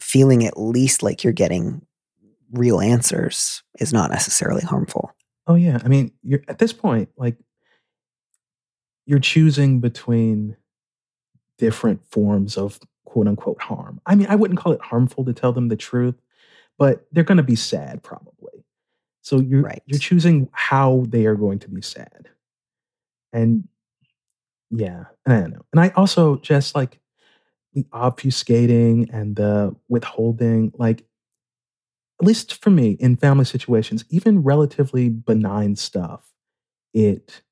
feeling 0.00 0.44
at 0.44 0.58
least 0.58 1.02
like 1.02 1.22
you're 1.24 1.32
getting 1.32 1.84
real 2.52 2.80
answers 2.80 3.62
is 3.78 3.92
not 3.92 4.10
necessarily 4.10 4.62
harmful 4.62 5.12
Oh 5.46 5.54
yeah, 5.56 5.78
I 5.84 5.88
mean, 5.88 6.12
you're 6.22 6.42
at 6.46 6.58
this 6.60 6.72
point, 6.72 7.08
like 7.16 7.36
you're 9.06 9.18
choosing 9.18 9.80
between 9.80 10.56
different 11.58 12.04
forms 12.06 12.56
of 12.56 12.78
quote 13.04 13.26
unquote 13.26 13.60
harm. 13.60 14.00
I 14.06 14.14
mean, 14.14 14.28
I 14.28 14.36
wouldn't 14.36 14.60
call 14.60 14.72
it 14.72 14.80
harmful 14.80 15.24
to 15.24 15.32
tell 15.32 15.52
them 15.52 15.68
the 15.68 15.76
truth, 15.76 16.14
but 16.78 17.04
they're 17.10 17.24
going 17.24 17.38
to 17.38 17.42
be 17.42 17.56
sad 17.56 18.02
probably. 18.02 18.64
So 19.22 19.40
you're 19.40 19.62
Right. 19.62 19.82
you're 19.86 19.98
choosing 19.98 20.48
how 20.52 21.04
they 21.08 21.26
are 21.26 21.34
going 21.34 21.58
to 21.60 21.68
be 21.68 21.82
sad, 21.82 22.28
and 23.32 23.66
yeah, 24.70 25.04
and 25.26 25.34
I 25.34 25.46
know. 25.48 25.62
And 25.72 25.80
I 25.80 25.88
also 25.96 26.36
just 26.36 26.74
like 26.74 27.00
the 27.74 27.84
obfuscating 27.92 29.08
and 29.12 29.36
the 29.36 29.74
withholding, 29.88 30.72
like 30.76 31.04
at 32.20 32.26
least 32.26 32.62
for 32.62 32.70
me 32.70 32.92
in 32.92 33.16
family 33.16 33.44
situations, 33.44 34.04
even 34.10 34.42
relatively 34.42 35.08
benign 35.08 35.76
stuff, 35.76 36.30
it 36.92 37.42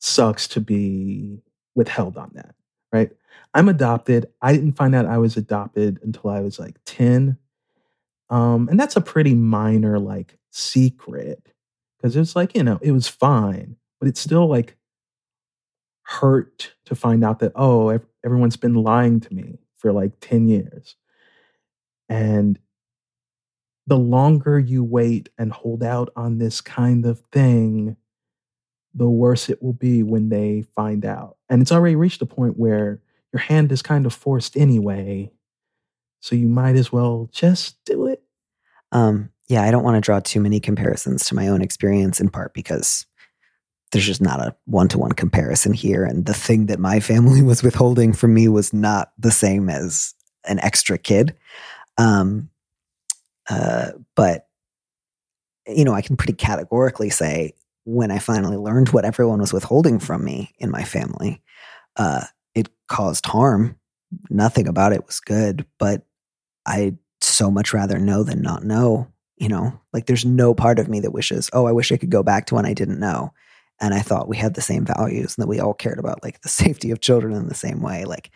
sucks 0.00 0.48
to 0.48 0.60
be 0.60 1.42
withheld 1.74 2.16
on 2.16 2.30
that, 2.34 2.54
right? 2.92 3.10
I'm 3.52 3.68
adopted. 3.68 4.26
I 4.42 4.52
didn't 4.52 4.72
find 4.72 4.94
out 4.94 5.06
I 5.06 5.18
was 5.18 5.36
adopted 5.36 5.98
until 6.02 6.30
I 6.30 6.40
was 6.40 6.58
like 6.58 6.76
10. 6.86 7.36
Um, 8.30 8.68
and 8.68 8.80
that's 8.80 8.96
a 8.96 9.00
pretty 9.00 9.34
minor 9.34 9.98
like 9.98 10.38
secret 10.50 11.52
because 11.98 12.16
it's 12.16 12.34
like, 12.34 12.56
you 12.56 12.62
know, 12.62 12.78
it 12.82 12.92
was 12.92 13.08
fine, 13.08 13.76
but 14.00 14.08
it's 14.08 14.20
still 14.20 14.46
like 14.48 14.76
hurt 16.04 16.74
to 16.86 16.94
find 16.94 17.24
out 17.24 17.40
that, 17.40 17.52
oh, 17.54 17.98
everyone's 18.24 18.56
been 18.56 18.74
lying 18.74 19.20
to 19.20 19.34
me 19.34 19.58
for 19.76 19.92
like 19.92 20.12
10 20.20 20.48
years. 20.48 20.96
And 22.08 22.58
the 23.86 23.98
longer 23.98 24.58
you 24.58 24.82
wait 24.82 25.28
and 25.36 25.52
hold 25.52 25.82
out 25.82 26.10
on 26.16 26.38
this 26.38 26.60
kind 26.60 27.04
of 27.04 27.20
thing, 27.32 27.96
the 28.94 29.08
worse 29.08 29.48
it 29.48 29.62
will 29.62 29.72
be 29.72 30.02
when 30.02 30.28
they 30.28 30.64
find 30.74 31.04
out. 31.04 31.36
And 31.48 31.60
it's 31.60 31.72
already 31.72 31.96
reached 31.96 32.22
a 32.22 32.26
point 32.26 32.58
where 32.58 33.00
your 33.32 33.40
hand 33.40 33.72
is 33.72 33.82
kind 33.82 34.06
of 34.06 34.14
forced 34.14 34.56
anyway. 34.56 35.30
So 36.20 36.36
you 36.36 36.48
might 36.48 36.76
as 36.76 36.92
well 36.92 37.28
just 37.32 37.84
do 37.84 38.06
it. 38.06 38.22
Um, 38.92 39.30
yeah, 39.48 39.62
I 39.62 39.70
don't 39.70 39.82
want 39.82 39.96
to 39.96 40.00
draw 40.00 40.20
too 40.20 40.40
many 40.40 40.60
comparisons 40.60 41.24
to 41.26 41.34
my 41.34 41.48
own 41.48 41.60
experience, 41.60 42.20
in 42.20 42.30
part 42.30 42.54
because 42.54 43.04
there's 43.94 44.04
just 44.04 44.20
not 44.20 44.40
a 44.40 44.54
one 44.66 44.88
to 44.88 44.98
one 44.98 45.12
comparison 45.12 45.72
here. 45.72 46.04
And 46.04 46.26
the 46.26 46.34
thing 46.34 46.66
that 46.66 46.80
my 46.80 46.98
family 46.98 47.40
was 47.50 47.62
withholding 47.62 48.12
from 48.12 48.34
me 48.34 48.48
was 48.48 48.74
not 48.74 49.12
the 49.16 49.30
same 49.30 49.70
as 49.70 50.14
an 50.44 50.58
extra 50.58 50.98
kid. 50.98 51.34
Um, 51.96 52.50
uh, 53.48 53.92
but, 54.16 54.48
you 55.66 55.84
know, 55.84 55.94
I 55.94 56.02
can 56.02 56.16
pretty 56.16 56.32
categorically 56.32 57.08
say 57.08 57.54
when 57.84 58.10
I 58.10 58.18
finally 58.18 58.56
learned 58.56 58.88
what 58.88 59.04
everyone 59.04 59.40
was 59.40 59.52
withholding 59.52 60.00
from 60.00 60.24
me 60.24 60.52
in 60.58 60.70
my 60.70 60.82
family, 60.82 61.40
uh, 61.96 62.24
it 62.54 62.68
caused 62.88 63.26
harm. 63.26 63.78
Nothing 64.28 64.66
about 64.66 64.92
it 64.92 65.06
was 65.06 65.20
good, 65.20 65.66
but 65.78 66.02
I'd 66.66 66.98
so 67.20 67.48
much 67.50 67.72
rather 67.72 67.98
know 67.98 68.24
than 68.24 68.42
not 68.42 68.64
know. 68.64 69.08
You 69.36 69.48
know, 69.48 69.80
like 69.92 70.06
there's 70.06 70.24
no 70.24 70.54
part 70.54 70.78
of 70.78 70.88
me 70.88 71.00
that 71.00 71.12
wishes, 71.12 71.50
oh, 71.52 71.66
I 71.66 71.72
wish 71.72 71.92
I 71.92 71.96
could 71.96 72.10
go 72.10 72.22
back 72.22 72.46
to 72.46 72.54
when 72.54 72.66
I 72.66 72.72
didn't 72.72 73.00
know. 73.00 73.32
And 73.80 73.94
I 73.94 74.00
thought 74.00 74.28
we 74.28 74.36
had 74.36 74.54
the 74.54 74.60
same 74.60 74.84
values 74.84 75.36
and 75.36 75.42
that 75.42 75.48
we 75.48 75.60
all 75.60 75.74
cared 75.74 75.98
about 75.98 76.22
like 76.22 76.40
the 76.42 76.48
safety 76.62 76.90
of 76.90 77.00
children 77.00 77.34
in 77.34 77.48
the 77.48 77.54
same 77.54 77.80
way. 77.80 78.04
Like, 78.04 78.30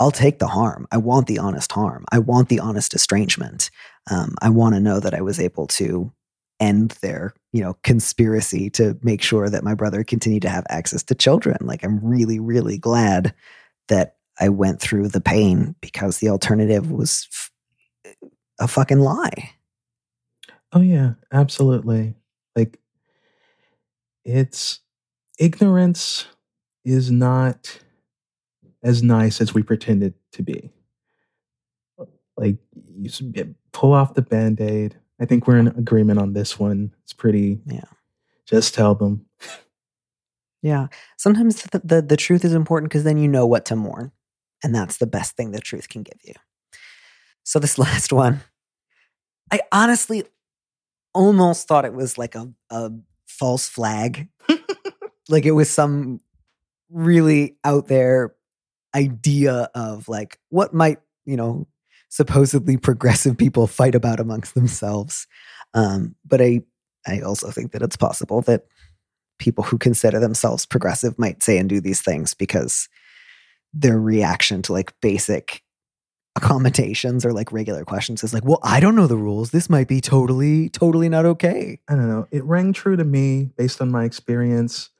I'll 0.00 0.10
take 0.10 0.38
the 0.38 0.48
harm. 0.48 0.88
I 0.90 0.96
want 0.96 1.28
the 1.28 1.38
honest 1.38 1.70
harm. 1.70 2.04
I 2.10 2.18
want 2.18 2.48
the 2.48 2.60
honest 2.60 2.94
estrangement. 2.94 3.70
Um, 4.10 4.34
I 4.42 4.50
want 4.50 4.74
to 4.74 4.80
know 4.80 4.98
that 4.98 5.14
I 5.14 5.20
was 5.20 5.38
able 5.38 5.66
to 5.68 6.12
end 6.60 6.92
their 7.02 7.34
you 7.52 7.60
know 7.60 7.76
conspiracy 7.82 8.70
to 8.70 8.96
make 9.02 9.20
sure 9.20 9.50
that 9.50 9.64
my 9.64 9.74
brother 9.74 10.04
continued 10.04 10.42
to 10.42 10.48
have 10.48 10.64
access 10.68 11.02
to 11.02 11.12
children 11.12 11.56
like 11.62 11.84
i'm 11.84 11.98
really 11.98 12.38
really 12.38 12.78
glad 12.78 13.34
that 13.88 14.14
i 14.38 14.48
went 14.48 14.80
through 14.80 15.08
the 15.08 15.20
pain 15.20 15.74
because 15.80 16.18
the 16.18 16.28
alternative 16.28 16.92
was 16.92 17.26
f- 17.32 17.50
a 18.60 18.68
fucking 18.68 19.00
lie 19.00 19.50
Oh, 20.74 20.80
yeah, 20.80 21.12
absolutely. 21.32 22.16
Like, 22.56 22.80
it's 24.24 24.80
ignorance 25.38 26.26
is 26.84 27.10
not 27.10 27.78
as 28.82 29.02
nice 29.02 29.40
as 29.40 29.54
we 29.54 29.62
pretend 29.62 30.02
it 30.02 30.14
to 30.32 30.42
be. 30.42 30.70
Like, 32.36 32.56
you 32.94 33.54
pull 33.72 33.92
off 33.92 34.14
the 34.14 34.22
band 34.22 34.60
aid. 34.60 34.96
I 35.20 35.24
think 35.24 35.46
we're 35.46 35.58
in 35.58 35.68
agreement 35.68 36.18
on 36.18 36.32
this 36.32 36.58
one. 36.58 36.92
It's 37.04 37.12
pretty, 37.12 37.60
Yeah. 37.66 37.84
Just 38.46 38.74
tell 38.74 38.94
them. 38.94 39.24
yeah 40.62 40.88
sometimes 41.16 41.62
the, 41.62 41.80
the, 41.84 42.02
the 42.02 42.16
truth 42.16 42.44
is 42.44 42.52
important 42.52 42.90
because 42.90 43.04
then 43.04 43.16
you 43.18 43.28
know 43.28 43.46
what 43.46 43.64
to 43.66 43.76
mourn 43.76 44.12
and 44.62 44.74
that's 44.74 44.96
the 44.98 45.06
best 45.06 45.36
thing 45.36 45.50
the 45.52 45.60
truth 45.60 45.88
can 45.88 46.02
give 46.02 46.18
you 46.24 46.34
so 47.42 47.58
this 47.58 47.78
last 47.86 48.12
one 48.12 48.40
i 49.50 49.60
honestly 49.72 50.24
almost 51.14 51.66
thought 51.68 51.84
it 51.84 51.92
was 51.94 52.18
like 52.18 52.34
a, 52.34 52.50
a 52.70 52.90
false 53.26 53.66
flag 53.68 54.28
like 55.28 55.46
it 55.46 55.52
was 55.52 55.70
some 55.70 56.20
really 56.90 57.56
out 57.64 57.88
there 57.88 58.34
idea 58.94 59.68
of 59.74 60.08
like 60.08 60.38
what 60.50 60.72
might 60.72 61.00
you 61.24 61.36
know 61.36 61.66
supposedly 62.08 62.76
progressive 62.76 63.36
people 63.36 63.66
fight 63.66 63.94
about 63.94 64.20
amongst 64.20 64.54
themselves. 64.54 65.26
Um, 65.74 66.14
but 66.24 66.40
i 66.40 66.60
i 67.06 67.20
also 67.20 67.50
think 67.50 67.72
that 67.72 67.82
it's 67.82 67.96
possible 67.96 68.40
that 68.42 68.66
people 69.40 69.64
who 69.64 69.76
consider 69.76 70.20
themselves 70.20 70.64
progressive 70.64 71.18
might 71.18 71.42
say 71.42 71.58
and 71.58 71.68
do 71.68 71.80
these 71.80 72.00
things 72.00 72.32
because 72.34 72.88
their 73.72 73.98
reaction 73.98 74.62
to 74.62 74.72
like 74.72 74.94
basic 75.00 75.62
accommodations 76.36 77.26
or 77.26 77.32
like 77.32 77.50
regular 77.52 77.84
questions 77.84 78.22
is 78.22 78.32
like 78.32 78.44
well 78.44 78.60
i 78.62 78.78
don't 78.78 78.94
know 78.94 79.08
the 79.08 79.16
rules. 79.16 79.50
This 79.50 79.68
might 79.68 79.88
be 79.88 80.00
totally 80.00 80.68
totally 80.68 81.08
not 81.08 81.24
okay. 81.24 81.80
I 81.88 81.94
don't 81.94 82.08
know. 82.08 82.28
It 82.30 82.44
rang 82.44 82.72
true 82.72 82.96
to 82.96 83.04
me 83.04 83.50
based 83.56 83.80
on 83.80 83.90
my 83.90 84.04
experience 84.04 84.90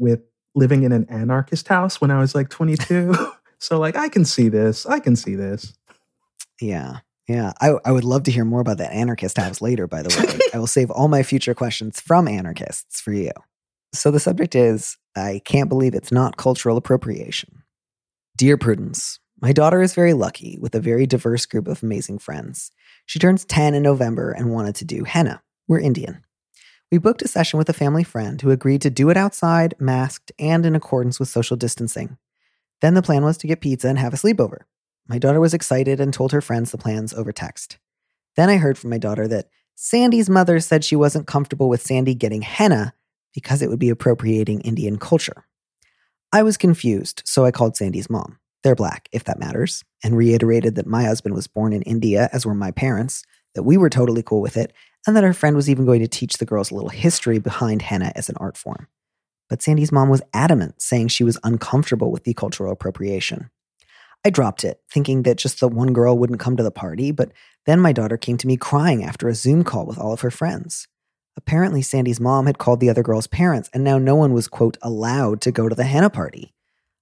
with 0.00 0.20
living 0.54 0.82
in 0.82 0.92
an 0.92 1.06
anarchist 1.08 1.68
house 1.68 2.00
when 2.00 2.10
I 2.10 2.18
was 2.18 2.34
like 2.34 2.48
22. 2.48 3.14
so, 3.58 3.78
like, 3.78 3.96
I 3.96 4.08
can 4.08 4.24
see 4.24 4.48
this. 4.48 4.86
I 4.86 4.98
can 4.98 5.16
see 5.16 5.34
this. 5.34 5.74
Yeah. 6.60 6.98
Yeah. 7.28 7.52
I, 7.60 7.74
I 7.84 7.92
would 7.92 8.04
love 8.04 8.24
to 8.24 8.32
hear 8.32 8.44
more 8.44 8.60
about 8.60 8.78
that 8.78 8.92
anarchist 8.92 9.36
house 9.36 9.60
later, 9.60 9.86
by 9.86 10.02
the 10.02 10.08
way. 10.08 10.38
I 10.54 10.58
will 10.58 10.66
save 10.66 10.90
all 10.90 11.08
my 11.08 11.22
future 11.22 11.54
questions 11.54 12.00
from 12.00 12.26
anarchists 12.26 13.00
for 13.00 13.12
you. 13.12 13.30
So 13.92 14.10
the 14.10 14.20
subject 14.20 14.54
is 14.54 14.96
I 15.16 15.40
can't 15.44 15.68
believe 15.68 15.94
it's 15.94 16.12
not 16.12 16.36
cultural 16.36 16.76
appropriation. 16.76 17.62
Dear 18.36 18.56
Prudence, 18.56 19.20
my 19.40 19.52
daughter 19.52 19.82
is 19.82 19.94
very 19.94 20.12
lucky 20.12 20.58
with 20.60 20.74
a 20.74 20.80
very 20.80 21.06
diverse 21.06 21.46
group 21.46 21.68
of 21.68 21.82
amazing 21.82 22.18
friends. 22.18 22.72
She 23.06 23.18
turns 23.18 23.44
10 23.44 23.74
in 23.74 23.82
November 23.82 24.30
and 24.30 24.52
wanted 24.52 24.74
to 24.76 24.84
do 24.84 25.04
henna. 25.04 25.42
We're 25.66 25.80
Indian. 25.80 26.24
We 26.90 26.98
booked 26.98 27.22
a 27.22 27.28
session 27.28 27.56
with 27.56 27.68
a 27.68 27.72
family 27.72 28.02
friend 28.02 28.40
who 28.40 28.50
agreed 28.50 28.82
to 28.82 28.90
do 28.90 29.10
it 29.10 29.16
outside, 29.16 29.74
masked, 29.78 30.32
and 30.40 30.66
in 30.66 30.74
accordance 30.74 31.20
with 31.20 31.28
social 31.28 31.56
distancing. 31.56 32.18
Then 32.80 32.94
the 32.94 33.02
plan 33.02 33.22
was 33.22 33.38
to 33.38 33.46
get 33.46 33.60
pizza 33.60 33.88
and 33.88 33.98
have 33.98 34.12
a 34.12 34.16
sleepover. 34.16 34.62
My 35.06 35.18
daughter 35.18 35.38
was 35.38 35.54
excited 35.54 36.00
and 36.00 36.12
told 36.12 36.32
her 36.32 36.40
friends 36.40 36.72
the 36.72 36.78
plans 36.78 37.14
over 37.14 37.30
text. 37.30 37.78
Then 38.34 38.48
I 38.48 38.56
heard 38.56 38.76
from 38.76 38.90
my 38.90 38.98
daughter 38.98 39.28
that 39.28 39.48
Sandy's 39.76 40.28
mother 40.28 40.58
said 40.58 40.84
she 40.84 40.96
wasn't 40.96 41.28
comfortable 41.28 41.68
with 41.68 41.80
Sandy 41.80 42.14
getting 42.14 42.42
henna 42.42 42.92
because 43.34 43.62
it 43.62 43.70
would 43.70 43.78
be 43.78 43.90
appropriating 43.90 44.60
Indian 44.62 44.98
culture. 44.98 45.46
I 46.32 46.42
was 46.42 46.56
confused, 46.56 47.22
so 47.24 47.44
I 47.44 47.52
called 47.52 47.76
Sandy's 47.76 48.10
mom. 48.10 48.38
They're 48.64 48.74
black, 48.74 49.08
if 49.12 49.24
that 49.24 49.38
matters, 49.38 49.84
and 50.02 50.16
reiterated 50.16 50.74
that 50.74 50.86
my 50.86 51.04
husband 51.04 51.36
was 51.36 51.46
born 51.46 51.72
in 51.72 51.82
India, 51.82 52.28
as 52.32 52.44
were 52.44 52.54
my 52.54 52.72
parents, 52.72 53.22
that 53.54 53.62
we 53.62 53.76
were 53.76 53.90
totally 53.90 54.22
cool 54.22 54.40
with 54.40 54.56
it, 54.56 54.72
and 55.06 55.16
that 55.16 55.24
our 55.24 55.32
friend 55.32 55.56
was 55.56 55.70
even 55.70 55.86
going 55.86 56.00
to 56.00 56.08
teach 56.08 56.38
the 56.38 56.44
girls 56.44 56.70
a 56.70 56.74
little 56.74 56.90
history 56.90 57.38
behind 57.38 57.82
henna 57.82 58.12
as 58.14 58.28
an 58.28 58.36
art 58.38 58.56
form. 58.56 58.88
But 59.48 59.62
Sandy's 59.62 59.92
mom 59.92 60.08
was 60.08 60.22
adamant, 60.32 60.80
saying 60.80 61.08
she 61.08 61.24
was 61.24 61.38
uncomfortable 61.42 62.12
with 62.12 62.24
the 62.24 62.34
cultural 62.34 62.72
appropriation. 62.72 63.50
I 64.24 64.30
dropped 64.30 64.64
it, 64.64 64.80
thinking 64.92 65.22
that 65.22 65.38
just 65.38 65.60
the 65.60 65.68
one 65.68 65.92
girl 65.92 66.16
wouldn't 66.16 66.40
come 66.40 66.56
to 66.56 66.62
the 66.62 66.70
party, 66.70 67.10
but 67.10 67.32
then 67.66 67.80
my 67.80 67.92
daughter 67.92 68.16
came 68.16 68.36
to 68.38 68.46
me 68.46 68.56
crying 68.56 69.02
after 69.02 69.28
a 69.28 69.34
Zoom 69.34 69.64
call 69.64 69.86
with 69.86 69.98
all 69.98 70.12
of 70.12 70.20
her 70.20 70.30
friends. 70.30 70.86
Apparently, 71.36 71.80
Sandy's 71.80 72.20
mom 72.20 72.46
had 72.46 72.58
called 72.58 72.80
the 72.80 72.90
other 72.90 73.02
girl's 73.02 73.26
parents, 73.26 73.70
and 73.72 73.82
now 73.82 73.98
no 73.98 74.14
one 74.14 74.34
was, 74.34 74.46
quote, 74.46 74.76
allowed 74.82 75.40
to 75.40 75.52
go 75.52 75.68
to 75.68 75.74
the 75.74 75.84
henna 75.84 76.10
party. 76.10 76.52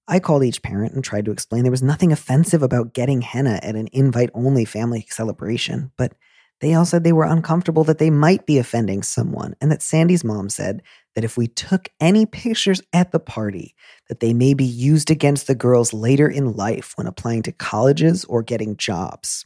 I 0.07 0.19
called 0.19 0.43
each 0.43 0.63
parent 0.63 0.93
and 0.93 1.03
tried 1.03 1.25
to 1.25 1.31
explain 1.31 1.63
there 1.63 1.71
was 1.71 1.83
nothing 1.83 2.11
offensive 2.11 2.63
about 2.63 2.93
getting 2.93 3.21
henna 3.21 3.59
at 3.61 3.75
an 3.75 3.89
invite 3.91 4.31
only 4.33 4.65
family 4.65 5.05
celebration, 5.09 5.91
but 5.97 6.13
they 6.61 6.73
all 6.73 6.85
said 6.85 7.03
they 7.03 7.13
were 7.13 7.23
uncomfortable 7.23 7.83
that 7.85 7.99
they 7.99 8.09
might 8.09 8.45
be 8.45 8.57
offending 8.57 9.03
someone, 9.03 9.55
and 9.61 9.71
that 9.71 9.81
Sandy's 9.81 10.23
mom 10.23 10.49
said 10.49 10.81
that 11.15 11.23
if 11.23 11.37
we 11.37 11.47
took 11.47 11.89
any 11.99 12.25
pictures 12.25 12.81
at 12.93 13.11
the 13.11 13.19
party, 13.19 13.75
that 14.07 14.19
they 14.19 14.33
may 14.33 14.53
be 14.53 14.65
used 14.65 15.09
against 15.09 15.47
the 15.47 15.55
girls 15.55 15.93
later 15.93 16.27
in 16.27 16.53
life 16.53 16.93
when 16.95 17.07
applying 17.07 17.43
to 17.43 17.51
colleges 17.51 18.25
or 18.25 18.43
getting 18.43 18.77
jobs. 18.77 19.45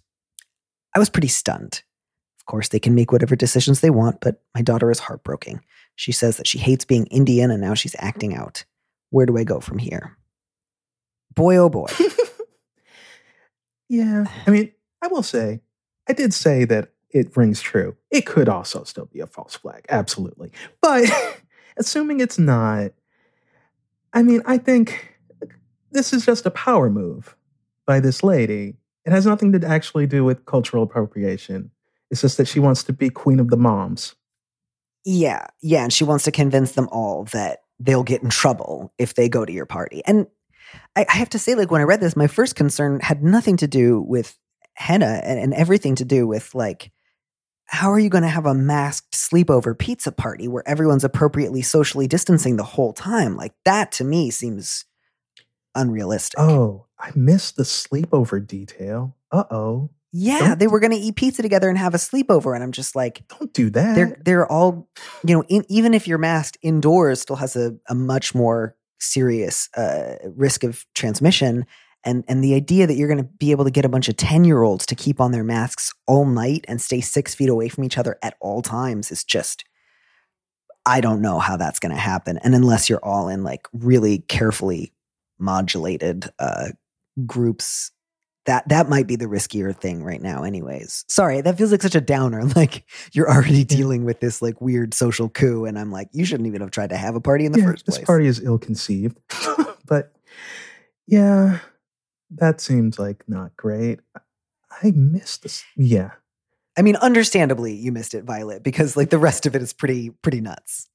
I 0.95 0.99
was 0.99 1.09
pretty 1.09 1.27
stunned. 1.27 1.83
Of 2.39 2.45
course, 2.45 2.69
they 2.69 2.79
can 2.79 2.95
make 2.95 3.11
whatever 3.11 3.35
decisions 3.35 3.79
they 3.81 3.89
want, 3.89 4.19
but 4.19 4.41
my 4.53 4.61
daughter 4.61 4.91
is 4.91 4.99
heartbroken. 4.99 5.61
She 5.95 6.11
says 6.11 6.37
that 6.37 6.47
she 6.47 6.57
hates 6.57 6.85
being 6.85 7.05
Indian 7.07 7.51
and 7.51 7.61
now 7.61 7.73
she's 7.73 7.95
acting 7.99 8.35
out. 8.35 8.65
Where 9.11 9.25
do 9.25 9.37
I 9.37 9.43
go 9.43 9.59
from 9.59 9.77
here? 9.77 10.17
Boy, 11.35 11.57
oh 11.57 11.69
boy. 11.69 11.87
Yeah. 13.93 14.25
I 14.47 14.49
mean, 14.49 14.71
I 15.03 15.07
will 15.07 15.21
say, 15.21 15.61
I 16.09 16.13
did 16.13 16.33
say 16.33 16.65
that 16.65 16.92
it 17.13 17.37
rings 17.37 17.61
true. 17.61 17.95
It 18.11 18.25
could 18.25 18.49
also 18.49 18.83
still 18.83 19.05
be 19.05 19.19
a 19.19 19.27
false 19.27 19.55
flag. 19.55 19.85
Absolutely. 19.89 20.51
But 20.81 21.09
assuming 21.77 22.19
it's 22.19 22.39
not, 22.39 22.91
I 24.13 24.23
mean, 24.23 24.41
I 24.45 24.57
think 24.57 25.17
this 25.91 26.11
is 26.11 26.25
just 26.25 26.45
a 26.45 26.51
power 26.51 26.89
move 26.89 27.35
by 27.85 27.99
this 27.99 28.23
lady. 28.23 28.75
It 29.05 29.11
has 29.11 29.25
nothing 29.25 29.51
to 29.53 29.67
actually 29.67 30.07
do 30.07 30.23
with 30.23 30.45
cultural 30.45 30.83
appropriation. 30.83 31.71
It's 32.09 32.21
just 32.21 32.37
that 32.37 32.47
she 32.47 32.59
wants 32.59 32.83
to 32.85 32.93
be 32.93 33.09
queen 33.09 33.39
of 33.39 33.49
the 33.49 33.57
moms. 33.57 34.15
Yeah, 35.05 35.47
yeah. 35.61 35.83
And 35.83 35.93
she 35.93 36.03
wants 36.03 36.23
to 36.25 36.31
convince 36.31 36.73
them 36.73 36.87
all 36.91 37.25
that 37.25 37.59
they'll 37.79 38.03
get 38.03 38.23
in 38.23 38.29
trouble 38.29 38.93
if 38.97 39.15
they 39.15 39.27
go 39.29 39.45
to 39.45 39.51
your 39.51 39.65
party. 39.65 40.01
And 40.05 40.27
I, 40.95 41.05
I 41.09 41.15
have 41.17 41.29
to 41.29 41.39
say, 41.39 41.55
like, 41.55 41.69
when 41.69 41.81
I 41.81 41.85
read 41.85 42.01
this, 42.01 42.15
my 42.15 42.27
first 42.27 42.55
concern 42.55 42.99
had 43.01 43.23
nothing 43.23 43.57
to 43.57 43.67
do 43.67 44.01
with 44.01 44.37
henna 44.75 45.21
and, 45.23 45.39
and 45.39 45.53
everything 45.53 45.95
to 45.95 46.05
do 46.05 46.25
with, 46.25 46.55
like, 46.55 46.91
how 47.67 47.91
are 47.91 47.99
you 47.99 48.09
going 48.09 48.23
to 48.23 48.29
have 48.29 48.45
a 48.45 48.53
masked 48.53 49.13
sleepover 49.13 49.77
pizza 49.77 50.11
party 50.11 50.47
where 50.47 50.67
everyone's 50.67 51.03
appropriately 51.03 51.61
socially 51.61 52.07
distancing 52.07 52.55
the 52.57 52.63
whole 52.63 52.93
time? 52.93 53.35
Like, 53.35 53.53
that 53.65 53.91
to 53.93 54.03
me 54.03 54.29
seems 54.31 54.85
unrealistic. 55.75 56.39
Oh, 56.39 56.85
I 56.99 57.11
missed 57.15 57.55
the 57.57 57.63
sleepover 57.63 58.45
detail. 58.45 59.15
Uh 59.31 59.43
oh. 59.49 59.89
Yeah, 60.15 60.39
Don't- 60.39 60.59
they 60.59 60.67
were 60.67 60.79
going 60.79 60.91
to 60.91 60.97
eat 60.97 61.15
pizza 61.15 61.41
together 61.41 61.67
and 61.69 61.77
have 61.77 61.95
a 61.95 61.97
sleepover, 61.97 62.53
and 62.53 62.63
I'm 62.63 62.71
just 62.71 62.95
like, 62.95 63.23
Don't 63.29 63.51
do 63.53 63.69
that. 63.71 63.95
they're 63.95 64.21
they're 64.23 64.51
all, 64.51 64.87
you 65.25 65.35
know, 65.35 65.43
in, 65.49 65.65
even 65.69 65.95
if 65.95 66.07
you're 66.07 66.19
masked 66.19 66.57
indoors, 66.61 67.21
still 67.21 67.37
has 67.37 67.55
a, 67.55 67.75
a 67.89 67.95
much 67.95 68.35
more 68.35 68.75
serious 68.99 69.69
uh, 69.75 70.15
risk 70.35 70.63
of 70.63 70.85
transmission. 70.93 71.65
And 72.05 72.23
and 72.27 72.43
the 72.43 72.53
idea 72.53 72.87
that 72.87 72.95
you're 72.95 73.07
going 73.07 73.23
to 73.23 73.23
be 73.23 73.51
able 73.51 73.65
to 73.65 73.71
get 73.71 73.85
a 73.85 73.89
bunch 73.89 74.09
of 74.09 74.17
ten 74.17 74.43
year 74.43 74.63
olds 74.63 74.85
to 74.87 74.95
keep 74.95 75.21
on 75.21 75.31
their 75.31 75.43
masks 75.43 75.93
all 76.05 76.25
night 76.25 76.65
and 76.67 76.81
stay 76.81 77.01
six 77.01 77.33
feet 77.33 77.49
away 77.49 77.69
from 77.69 77.83
each 77.83 77.97
other 77.97 78.17
at 78.21 78.35
all 78.39 78.61
times 78.61 79.11
is 79.11 79.23
just. 79.23 79.65
I 80.85 80.99
don't 80.99 81.21
know 81.21 81.39
how 81.39 81.55
that's 81.55 81.79
going 81.79 81.95
to 81.95 82.01
happen, 82.01 82.37
and 82.39 82.53
unless 82.53 82.89
you're 82.89 83.03
all 83.05 83.29
in 83.29 83.41
like 83.41 83.69
really 83.71 84.17
carefully 84.17 84.91
modulated 85.39 86.29
uh, 86.39 86.71
groups 87.25 87.91
that 88.45 88.67
that 88.69 88.89
might 88.89 89.07
be 89.07 89.15
the 89.15 89.25
riskier 89.25 89.75
thing 89.75 90.03
right 90.03 90.21
now 90.21 90.43
anyways. 90.43 91.05
Sorry 91.07 91.41
that 91.41 91.57
feels 91.57 91.71
like 91.71 91.81
such 91.81 91.95
a 91.95 92.01
downer. 92.01 92.43
Like 92.55 92.85
you're 93.13 93.31
already 93.31 93.63
dealing 93.63 94.03
with 94.05 94.19
this 94.19 94.41
like 94.41 94.61
weird 94.61 94.93
social 94.93 95.27
coup 95.27 95.65
and 95.65 95.79
i'm 95.79 95.91
like 95.91 96.07
you 96.11 96.23
shouldn't 96.23 96.45
even 96.45 96.61
have 96.61 96.69
tried 96.69 96.91
to 96.91 96.97
have 96.97 97.15
a 97.15 97.21
party 97.21 97.45
in 97.45 97.51
the 97.51 97.59
yeah, 97.59 97.65
first 97.65 97.85
this 97.85 97.97
party 97.99 98.27
is 98.27 98.41
ill 98.41 98.59
conceived. 98.59 99.19
but 99.85 100.13
yeah, 101.07 101.59
that 102.39 102.61
seems 102.61 102.97
like 102.99 103.23
not 103.27 103.55
great. 103.57 103.99
I 104.81 104.91
missed 104.91 105.43
this. 105.43 105.63
Yeah. 105.77 106.11
i 106.77 106.81
mean 106.81 106.95
understandably 106.97 107.73
you 107.73 107.91
missed 107.91 108.13
it 108.15 108.23
violet 108.23 108.63
because 108.63 108.97
like 108.97 109.09
the 109.11 109.19
rest 109.19 109.45
of 109.45 109.55
it 109.55 109.61
is 109.61 109.71
pretty 109.73 110.09
pretty 110.09 110.41
nuts 110.41 110.89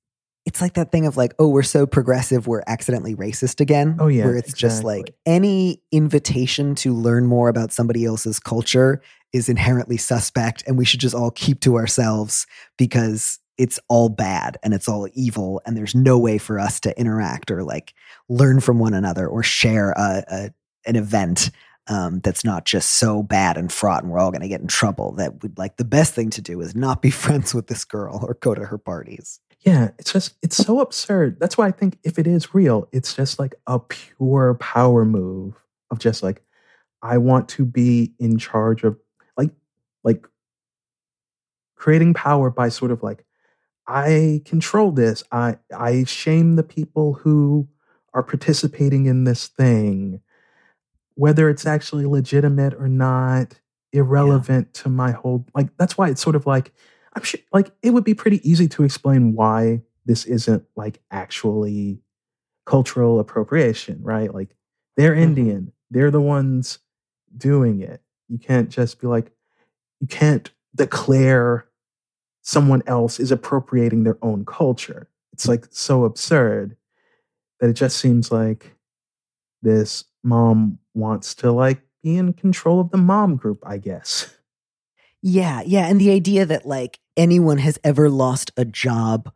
it's 0.45 0.61
like 0.61 0.75
that 0.75 0.91
thing 0.91 1.07
of 1.07 1.17
like 1.17 1.33
oh 1.39 1.49
we're 1.49 1.63
so 1.63 1.87
progressive 1.87 2.47
we're 2.49 2.65
accidentally 2.67 3.15
racist 3.15 3.61
again 3.61 3.97
Oh, 4.01 4.09
yeah, 4.09 4.25
where 4.25 4.37
it's 4.37 4.53
just 4.53 4.83
like 4.83 5.15
any 5.27 5.81
invitation 5.93 6.75
to 6.77 6.93
learn 6.95 7.27
more 7.27 7.49
about 7.49 7.73
somebody 7.73 8.05
else's 8.05 8.41
culture 8.41 9.01
is 9.33 9.49
inherently 9.49 9.97
suspect 9.99 10.65
and 10.67 10.77
we 10.79 10.85
should 10.85 11.01
just 11.01 11.15
all 11.15 11.31
keep 11.31 11.61
to 11.61 11.77
ourselves 11.77 12.47
because 12.79 13.39
it's 13.59 13.79
all 13.89 14.09
bad 14.09 14.57
and 14.63 14.73
it's 14.75 14.89
all 14.89 15.07
evil 15.15 15.61
and 15.67 15.77
there's 15.77 15.95
no 15.95 16.19
way 16.19 16.39
for 16.39 16.59
us 16.59 16.81
to 16.81 16.99
interact 16.99 17.51
or 17.51 17.63
like 17.63 17.93
learn 18.29 18.59
from 18.59 18.79
one 18.79 18.95
another 18.95 19.27
or 19.29 19.43
share 19.43 19.91
a, 19.93 20.25
a 20.29 20.51
an 20.89 20.97
event 20.97 21.51
um, 21.87 22.21
that's 22.21 22.45
not 22.45 22.67
just 22.67 22.93
so 22.93 23.23
bad 23.23 23.57
and 23.57 23.73
fraught 23.73 24.03
and 24.03 24.13
we're 24.13 24.19
all 24.19 24.31
going 24.31 24.43
to 24.43 24.49
get 24.49 24.61
in 24.61 24.67
trouble 24.67 25.13
that 25.13 25.43
would 25.43 25.57
like 25.57 25.77
the 25.77 25.85
best 25.85 26.15
thing 26.15 26.29
to 26.31 26.43
do 26.43 26.61
is 26.61 26.75
not 26.75 27.01
be 27.01 27.11
friends 27.25 27.55
with 27.55 27.69
this 27.69 27.85
girl 27.85 28.25
or 28.27 28.35
go 28.35 28.55
to 28.55 28.65
her 28.65 28.79
parties 28.79 29.41
Yeah, 29.61 29.91
it's 29.99 30.13
just 30.13 30.35
it's 30.43 30.57
so 30.57 30.81
absurd. 30.81 31.41
That's 31.41 31.59
why 31.59 31.67
I 31.67 31.73
think 31.73 31.99
if 32.05 32.19
it 32.19 32.27
is 32.27 32.55
real, 32.55 32.89
it's 32.93 33.15
just 33.15 33.39
like 33.39 33.55
a 33.67 33.81
pure 33.81 34.55
power 34.55 35.05
move 35.05 35.55
of 35.91 35.99
just 35.99 36.23
like 36.23 36.43
I 37.03 37.19
want 37.19 37.49
to 37.51 37.65
be 37.65 38.15
in 38.19 38.39
charge 38.39 38.85
of 38.85 38.97
like 39.37 39.51
like 40.05 40.27
creating 41.75 42.15
power 42.15 42.51
by 42.51 42.69
sort 42.69 42.93
of 42.93 43.03
like 43.03 43.25
I 43.87 44.43
control 44.45 44.93
this. 44.93 45.25
I 45.33 45.57
I 45.77 46.05
shame 46.05 46.55
the 46.55 46.63
people 46.63 47.15
who 47.15 47.69
are 48.15 48.23
participating 48.23 49.07
in 49.07 49.25
this 49.25 49.49
thing 49.49 50.21
whether 51.19 51.51
it's 51.51 51.67
actually 51.67 52.07
legitimate 52.07 52.75
or 52.75 52.89
not 52.89 53.61
irrelevant 53.93 54.73
to 54.75 54.89
my 54.89 55.11
whole 55.13 55.45
like 55.55 55.69
that's 55.79 55.99
why 55.99 56.09
it's 56.09 56.23
sort 56.23 56.37
of 56.37 56.47
like 56.47 56.73
I'm 57.15 57.25
sure 57.25 57.41
like 57.53 57.73
it 57.83 57.91
would 57.91 58.05
be 58.05 58.15
pretty 58.15 58.41
easy 58.49 58.69
to 58.69 58.85
explain 58.85 59.35
why 59.35 59.83
this 60.07 60.25
isn't 60.27 60.65
like 60.77 61.01
actually 61.11 62.01
cultural 62.67 63.19
appropriation, 63.21 63.99
right? 64.03 64.33
Like 64.35 64.57
they're 64.97 65.15
Mhm. 65.17 65.23
Indian, 65.23 65.73
they're 65.91 66.11
the 66.13 66.21
ones 66.21 66.79
doing 67.37 67.81
it. 67.81 68.03
You 68.29 68.39
can't 68.39 68.71
just 68.71 69.01
be 69.01 69.07
like, 69.09 69.33
you 70.01 70.07
can't 70.09 70.51
declare 70.77 71.67
someone 72.43 72.83
else 72.87 73.21
is 73.21 73.33
appropriating 73.33 74.05
their 74.05 74.19
own 74.23 74.45
culture. 74.45 75.09
It's 75.33 75.49
like 75.49 75.67
so 75.71 76.05
absurd 76.05 76.77
that 77.61 77.71
it 77.71 77.75
just 77.75 77.99
seems 77.99 78.33
like 78.33 78.75
this 79.63 80.05
mom 80.29 80.79
wants 80.95 81.35
to 81.37 81.51
like 81.51 81.81
be 82.03 82.17
in 82.17 82.33
control 82.33 82.81
of 82.81 82.91
the 82.91 82.99
mom 82.99 83.37
group, 83.37 83.63
I 83.67 83.79
guess. 83.79 84.35
Yeah, 85.23 85.63
yeah. 85.67 85.87
And 85.87 86.01
the 86.01 86.11
idea 86.11 86.47
that 86.47 86.67
like 86.67 87.01
anyone 87.17 87.59
has 87.59 87.79
ever 87.83 88.09
lost 88.09 88.53
a 88.57 88.65
job 88.65 89.33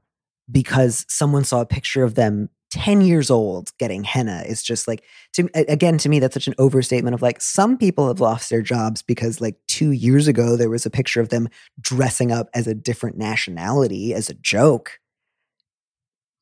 because 0.51 1.05
someone 1.09 1.45
saw 1.45 1.61
a 1.61 1.67
picture 1.67 2.05
of 2.05 2.15
them 2.15 2.51
10 2.71 3.03
years 3.03 3.31
old 3.31 3.71
getting 3.79 4.03
henna 4.03 4.43
is 4.47 4.63
just 4.63 4.89
like 4.89 5.05
to 5.35 5.47
again 5.55 5.99
to 5.99 6.09
me 6.09 6.19
that's 6.19 6.33
such 6.33 6.47
an 6.49 6.55
overstatement 6.57 7.13
of 7.13 7.21
like 7.21 7.39
some 7.39 7.77
people 7.77 8.09
have 8.09 8.19
lost 8.19 8.49
their 8.49 8.63
jobs 8.63 9.03
because 9.03 9.43
like 9.43 9.57
2 9.69 9.91
years 9.91 10.27
ago 10.27 10.57
there 10.57 10.71
was 10.71 10.87
a 10.87 10.91
picture 10.91 11.21
of 11.21 11.29
them 11.29 11.49
dressing 11.79 12.33
up 12.33 12.49
as 12.55 12.67
a 12.67 12.75
different 12.75 13.19
nationality 13.19 14.15
as 14.15 14.31
a 14.31 14.35
joke. 14.35 15.01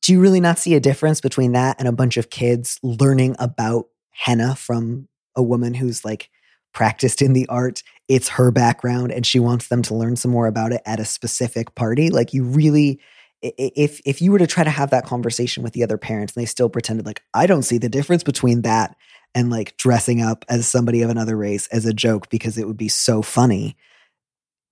Do 0.01 0.13
you 0.13 0.21
really 0.21 0.39
not 0.39 0.57
see 0.57 0.73
a 0.73 0.79
difference 0.79 1.19
between 1.19 1.51
that 1.51 1.75
and 1.79 1.87
a 1.87 1.91
bunch 1.91 2.15
of 2.15 2.29
kids 2.29 2.79
learning 2.81 3.35
about 3.37 3.87
henna 4.11 4.55
from 4.55 5.07
a 5.35 5.43
woman 5.43 5.73
who's 5.73 6.05
like 6.05 6.29
practiced 6.73 7.21
in 7.21 7.33
the 7.33 7.47
art 7.47 7.83
it's 8.07 8.29
her 8.29 8.51
background 8.51 9.11
and 9.11 9.25
she 9.25 9.39
wants 9.39 9.67
them 9.67 9.81
to 9.81 9.95
learn 9.95 10.15
some 10.15 10.31
more 10.31 10.47
about 10.47 10.71
it 10.71 10.81
at 10.85 10.99
a 10.99 11.05
specific 11.05 11.73
party 11.75 12.09
like 12.09 12.33
you 12.33 12.43
really 12.43 12.99
if 13.41 13.99
if 14.05 14.21
you 14.21 14.31
were 14.31 14.39
to 14.39 14.47
try 14.47 14.63
to 14.63 14.69
have 14.69 14.91
that 14.91 15.05
conversation 15.05 15.63
with 15.63 15.73
the 15.73 15.83
other 15.83 15.97
parents 15.97 16.35
and 16.35 16.41
they 16.41 16.45
still 16.45 16.69
pretended 16.69 17.05
like 17.05 17.23
i 17.33 17.45
don't 17.45 17.63
see 17.63 17.77
the 17.77 17.89
difference 17.89 18.23
between 18.23 18.61
that 18.61 18.95
and 19.33 19.49
like 19.49 19.75
dressing 19.77 20.21
up 20.21 20.45
as 20.49 20.67
somebody 20.67 21.01
of 21.01 21.09
another 21.09 21.35
race 21.35 21.67
as 21.67 21.85
a 21.85 21.93
joke 21.93 22.29
because 22.29 22.57
it 22.57 22.67
would 22.67 22.77
be 22.77 22.87
so 22.87 23.21
funny 23.21 23.75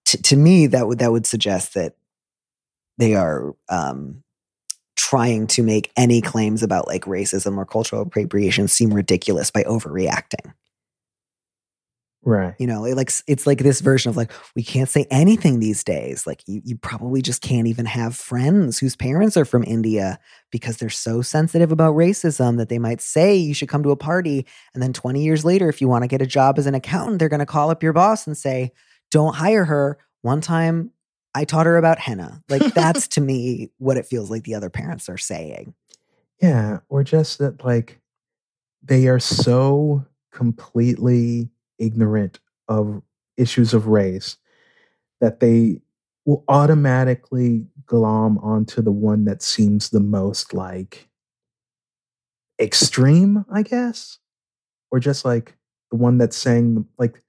to, 0.06 0.21
to 0.21 0.36
me 0.36 0.67
that 0.67 0.88
would 0.88 0.99
that 0.99 1.12
would 1.12 1.25
suggest 1.25 1.73
that 1.73 1.95
they 2.97 3.15
are 3.15 3.56
um 3.69 4.23
trying 5.10 5.48
to 5.48 5.63
make 5.63 5.91
any 5.98 6.22
claims 6.22 6.62
about 6.63 6.88
like 6.88 7.06
racism 7.06 7.58
or 7.58 7.65
cultural 7.65 8.02
appropriation 8.02 8.67
seem 8.67 8.93
ridiculous 8.93 9.50
by 9.52 9.63
overreacting 9.63 10.54
Right. 12.22 12.54
you 12.60 12.67
know, 12.67 12.84
it 12.84 12.98
like 12.98 13.10
it's 13.28 13.48
like 13.48 13.60
this 13.60 13.80
version 13.80 14.10
of 14.10 14.17
like 14.17 14.32
we 14.54 14.62
can't 14.62 14.89
say 14.89 15.08
anything 15.10 15.60
these 15.60 15.86
days. 15.86 16.28
Like 16.28 16.43
you, 16.48 16.62
you 16.65 16.78
probably 16.78 17.22
just 17.22 17.41
can't 17.41 17.65
even 17.65 17.86
have 17.86 18.13
friends 18.13 18.78
whose 18.78 18.98
parents 18.98 19.38
are 19.38 19.45
from 19.45 19.63
India 19.63 20.19
because 20.52 20.78
they're 20.78 20.89
so 20.89 21.22
sensitive 21.22 21.72
about 21.72 21.95
racism 21.95 22.58
that 22.58 22.67
they 22.67 22.78
might 22.78 23.00
say 23.00 23.36
you 23.36 23.54
should 23.54 23.69
come 23.69 23.84
to 23.84 23.91
a 23.91 23.95
party, 23.95 24.45
and 24.74 24.84
then 24.84 24.91
twenty 24.91 25.24
years 25.24 25.45
later, 25.45 25.69
if 25.69 25.80
you 25.80 25.88
want 25.88 26.04
to 26.04 26.10
get 26.10 26.22
a 26.22 26.28
job 26.28 26.60
as 26.60 26.67
an 26.67 26.76
accountant, 26.76 27.19
they're 27.19 27.30
going 27.30 27.39
to 27.39 27.45
call 27.45 27.69
up 27.72 27.82
your 27.82 27.93
boss 27.93 28.28
and 28.28 28.38
say, 28.38 28.74
"Don't 29.12 29.36
hire 29.36 29.63
her." 29.63 29.98
One 30.22 30.41
time, 30.41 30.91
I 31.39 31.45
taught 31.45 31.67
her 31.67 31.78
about 31.78 31.99
henna. 31.99 32.43
Like 32.49 32.73
that's 32.73 33.08
to 33.10 33.21
me 33.21 33.71
what 33.78 33.95
it 33.95 34.06
feels 34.06 34.30
like 34.30 34.43
the 34.43 34.56
other 34.56 34.69
parents 34.69 35.08
are 35.08 35.17
saying. 35.17 35.73
Yeah, 36.41 36.80
or 36.89 37.02
just 37.02 37.39
that 37.39 37.63
like 37.63 38.02
they 38.84 39.08
are 39.08 39.19
so 39.19 40.06
completely 40.32 41.49
ignorant 41.78 42.39
of 42.67 43.02
issues 43.38 43.73
of 43.73 43.88
race 43.88 44.36
that 45.21 45.39
they 45.39 45.82
will 46.25 46.43
automatically 46.49 47.65
glom 47.86 48.38
onto 48.39 48.82
the 48.82 48.91
one 48.91 49.23
that 49.23 49.41
seems 49.41 49.89
the 49.89 50.02
most 50.02 50.54
like 50.54 51.08
extreme, 52.60 53.45
I 53.49 53.63
guess, 53.63 54.19
or 54.91 54.99
just 54.99 55.23
like 55.23 55.58
the 55.89 55.95
one 55.95 56.17
that's 56.17 56.38
saying 56.38 56.86
like 56.97 57.23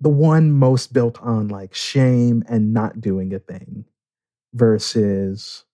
the 0.00 0.08
one 0.10 0.52
most 0.52 0.92
built 0.92 1.20
on 1.22 1.48
like 1.48 1.74
shame 1.74 2.44
and 2.48 2.72
not 2.72 3.00
doing 3.00 3.32
a 3.32 3.38
thing 3.38 3.84
versus 4.54 5.64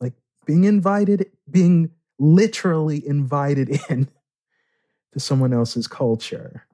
like 0.00 0.12
being 0.46 0.64
invited 0.64 1.30
being 1.50 1.90
literally 2.18 3.06
invited 3.06 3.68
in 3.90 4.08
to 5.12 5.20
someone 5.20 5.52
else's 5.52 5.86
culture 5.86 6.66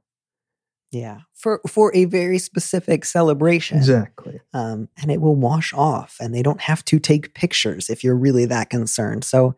Yeah, 0.91 1.21
for 1.35 1.61
for 1.69 1.95
a 1.95 2.05
very 2.07 2.38
specific 2.38 3.05
celebration. 3.05 3.79
exactly 3.79 4.41
um, 4.55 4.88
and 5.01 5.11
it 5.11 5.21
will 5.21 5.37
wash 5.37 5.73
off 5.75 6.17
and 6.21 6.35
they 6.35 6.43
don't 6.43 6.61
have 6.62 6.85
to 6.87 6.99
take 6.99 7.35
pictures 7.35 7.91
if 7.91 8.03
you're 8.03 8.17
really 8.17 8.47
that 8.47 8.71
concerned 8.71 9.25
so 9.25 9.55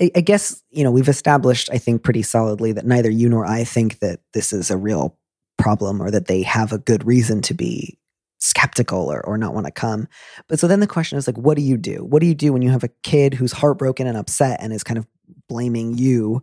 I, 0.00 0.10
I 0.14 0.20
guess 0.20 0.62
you 0.70 0.84
know 0.84 0.90
we've 0.92 1.08
established 1.08 1.68
i 1.72 1.78
think 1.78 2.02
pretty 2.04 2.22
solidly 2.22 2.72
that 2.72 2.86
neither 2.86 3.10
you 3.10 3.28
nor 3.28 3.44
i 3.46 3.64
think 3.64 3.98
that 3.98 4.20
this 4.32 4.52
is 4.52 4.70
a 4.70 4.76
real 4.76 5.17
problem 5.58 6.00
or 6.00 6.10
that 6.10 6.26
they 6.26 6.42
have 6.42 6.72
a 6.72 6.78
good 6.78 7.06
reason 7.06 7.42
to 7.42 7.54
be 7.54 7.98
skeptical 8.40 9.12
or, 9.12 9.24
or 9.26 9.36
not 9.36 9.52
want 9.52 9.66
to 9.66 9.72
come 9.72 10.06
but 10.48 10.60
so 10.60 10.68
then 10.68 10.80
the 10.80 10.86
question 10.86 11.18
is 11.18 11.26
like 11.26 11.36
what 11.36 11.56
do 11.56 11.62
you 11.62 11.76
do 11.76 12.04
what 12.04 12.20
do 12.20 12.26
you 12.26 12.34
do 12.34 12.52
when 12.52 12.62
you 12.62 12.70
have 12.70 12.84
a 12.84 12.90
kid 13.02 13.34
who's 13.34 13.52
heartbroken 13.52 14.06
and 14.06 14.16
upset 14.16 14.58
and 14.62 14.72
is 14.72 14.84
kind 14.84 14.98
of 14.98 15.06
blaming 15.48 15.98
you 15.98 16.42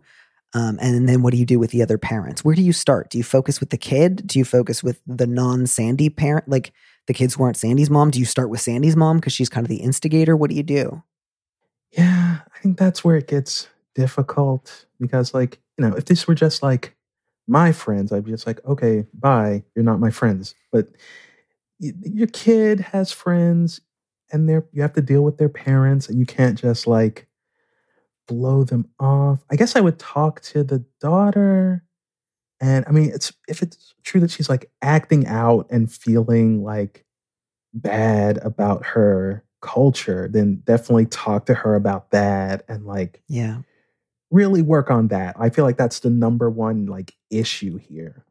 um, 0.52 0.78
and 0.80 1.08
then 1.08 1.22
what 1.22 1.32
do 1.32 1.38
you 1.38 1.46
do 1.46 1.58
with 1.58 1.70
the 1.70 1.82
other 1.82 1.96
parents 1.96 2.44
where 2.44 2.54
do 2.54 2.60
you 2.60 2.72
start 2.72 3.08
do 3.08 3.16
you 3.16 3.24
focus 3.24 3.60
with 3.60 3.70
the 3.70 3.78
kid 3.78 4.26
do 4.26 4.38
you 4.38 4.44
focus 4.44 4.82
with 4.82 5.00
the 5.06 5.26
non-sandy 5.26 6.10
parent 6.10 6.46
like 6.48 6.72
the 7.06 7.14
kids 7.14 7.34
who 7.34 7.44
aren't 7.44 7.56
Sandy's 7.56 7.88
mom? 7.88 8.10
Do 8.10 8.18
you 8.18 8.24
start 8.24 8.50
with 8.50 8.60
Sandy's 8.60 8.96
mom 8.96 9.18
because 9.18 9.32
she's 9.32 9.48
kind 9.48 9.64
of 9.64 9.68
the 9.68 9.76
instigator? 9.76 10.36
What 10.36 10.50
do 10.50 10.56
you 10.56 10.64
do? 10.64 11.04
yeah 11.92 12.38
i 12.54 12.58
think 12.58 12.78
that's 12.78 13.04
where 13.04 13.16
it 13.16 13.28
gets 13.28 13.68
difficult 13.94 14.86
because 15.00 15.32
like 15.32 15.60
you 15.78 15.86
know 15.86 15.94
if 15.94 16.04
this 16.06 16.26
were 16.26 16.34
just 16.34 16.62
like 16.62 16.95
my 17.46 17.72
friends, 17.72 18.12
I'd 18.12 18.24
be 18.24 18.30
just 18.32 18.46
like, 18.46 18.64
okay, 18.66 19.06
bye. 19.14 19.64
You're 19.74 19.84
not 19.84 20.00
my 20.00 20.10
friends. 20.10 20.54
But 20.72 20.88
your 21.78 22.28
kid 22.28 22.80
has 22.80 23.12
friends 23.12 23.80
and 24.32 24.48
they're 24.48 24.66
you 24.72 24.82
have 24.82 24.94
to 24.94 25.02
deal 25.02 25.22
with 25.22 25.38
their 25.38 25.48
parents 25.48 26.08
and 26.08 26.18
you 26.18 26.26
can't 26.26 26.58
just 26.58 26.86
like 26.86 27.26
blow 28.28 28.64
them 28.64 28.88
off. 28.98 29.44
I 29.50 29.56
guess 29.56 29.76
I 29.76 29.80
would 29.80 29.98
talk 29.98 30.40
to 30.42 30.64
the 30.64 30.84
daughter. 31.00 31.84
And 32.60 32.84
I 32.88 32.92
mean, 32.92 33.10
it's 33.14 33.32
if 33.48 33.62
it's 33.62 33.94
true 34.04 34.20
that 34.22 34.30
she's 34.30 34.48
like 34.50 34.70
acting 34.82 35.26
out 35.26 35.66
and 35.70 35.92
feeling 35.92 36.64
like 36.64 37.04
bad 37.74 38.38
about 38.38 38.86
her 38.86 39.44
culture, 39.62 40.28
then 40.32 40.62
definitely 40.66 41.06
talk 41.06 41.46
to 41.46 41.54
her 41.54 41.74
about 41.76 42.10
that 42.12 42.64
and 42.68 42.86
like 42.86 43.22
Yeah. 43.28 43.58
Really 44.30 44.62
work 44.62 44.90
on 44.90 45.08
that. 45.08 45.36
I 45.38 45.50
feel 45.50 45.64
like 45.64 45.76
that's 45.76 46.00
the 46.00 46.10
number 46.10 46.50
one 46.50 46.86
like 46.86 47.14
issue 47.30 47.76
here. 47.76 48.24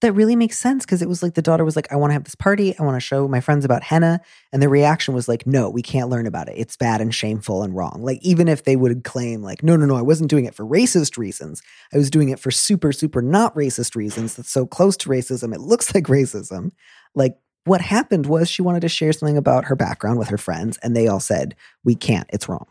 That 0.00 0.12
really 0.12 0.36
makes 0.36 0.56
sense 0.56 0.84
because 0.84 1.02
it 1.02 1.08
was 1.08 1.24
like 1.24 1.34
the 1.34 1.42
daughter 1.42 1.64
was 1.64 1.74
like, 1.74 1.90
I 1.90 1.96
want 1.96 2.10
to 2.10 2.12
have 2.12 2.22
this 2.22 2.36
party. 2.36 2.78
I 2.78 2.84
want 2.84 2.94
to 2.94 3.00
show 3.00 3.26
my 3.26 3.40
friends 3.40 3.64
about 3.64 3.82
henna. 3.82 4.20
And 4.52 4.62
the 4.62 4.68
reaction 4.68 5.12
was 5.12 5.26
like, 5.26 5.44
no, 5.44 5.68
we 5.68 5.82
can't 5.82 6.08
learn 6.08 6.28
about 6.28 6.48
it. 6.48 6.54
It's 6.56 6.76
bad 6.76 7.00
and 7.00 7.12
shameful 7.12 7.64
and 7.64 7.74
wrong. 7.74 7.98
Like, 8.02 8.20
even 8.22 8.46
if 8.46 8.62
they 8.62 8.76
would 8.76 9.02
claim, 9.02 9.42
like, 9.42 9.64
no, 9.64 9.74
no, 9.74 9.86
no, 9.86 9.96
I 9.96 10.02
wasn't 10.02 10.30
doing 10.30 10.44
it 10.44 10.54
for 10.54 10.64
racist 10.64 11.18
reasons. 11.18 11.62
I 11.92 11.96
was 11.96 12.10
doing 12.10 12.28
it 12.28 12.38
for 12.38 12.52
super, 12.52 12.92
super 12.92 13.20
not 13.20 13.56
racist 13.56 13.96
reasons 13.96 14.36
that's 14.36 14.52
so 14.52 14.66
close 14.66 14.96
to 14.98 15.08
racism. 15.08 15.52
It 15.52 15.60
looks 15.60 15.92
like 15.94 16.04
racism. 16.04 16.70
Like, 17.16 17.36
what 17.64 17.80
happened 17.80 18.26
was 18.26 18.48
she 18.48 18.62
wanted 18.62 18.80
to 18.80 18.88
share 18.88 19.12
something 19.12 19.36
about 19.36 19.64
her 19.64 19.74
background 19.74 20.20
with 20.20 20.28
her 20.28 20.38
friends, 20.38 20.78
and 20.78 20.96
they 20.96 21.08
all 21.08 21.20
said, 21.20 21.56
we 21.84 21.96
can't. 21.96 22.30
It's 22.32 22.48
wrong. 22.48 22.66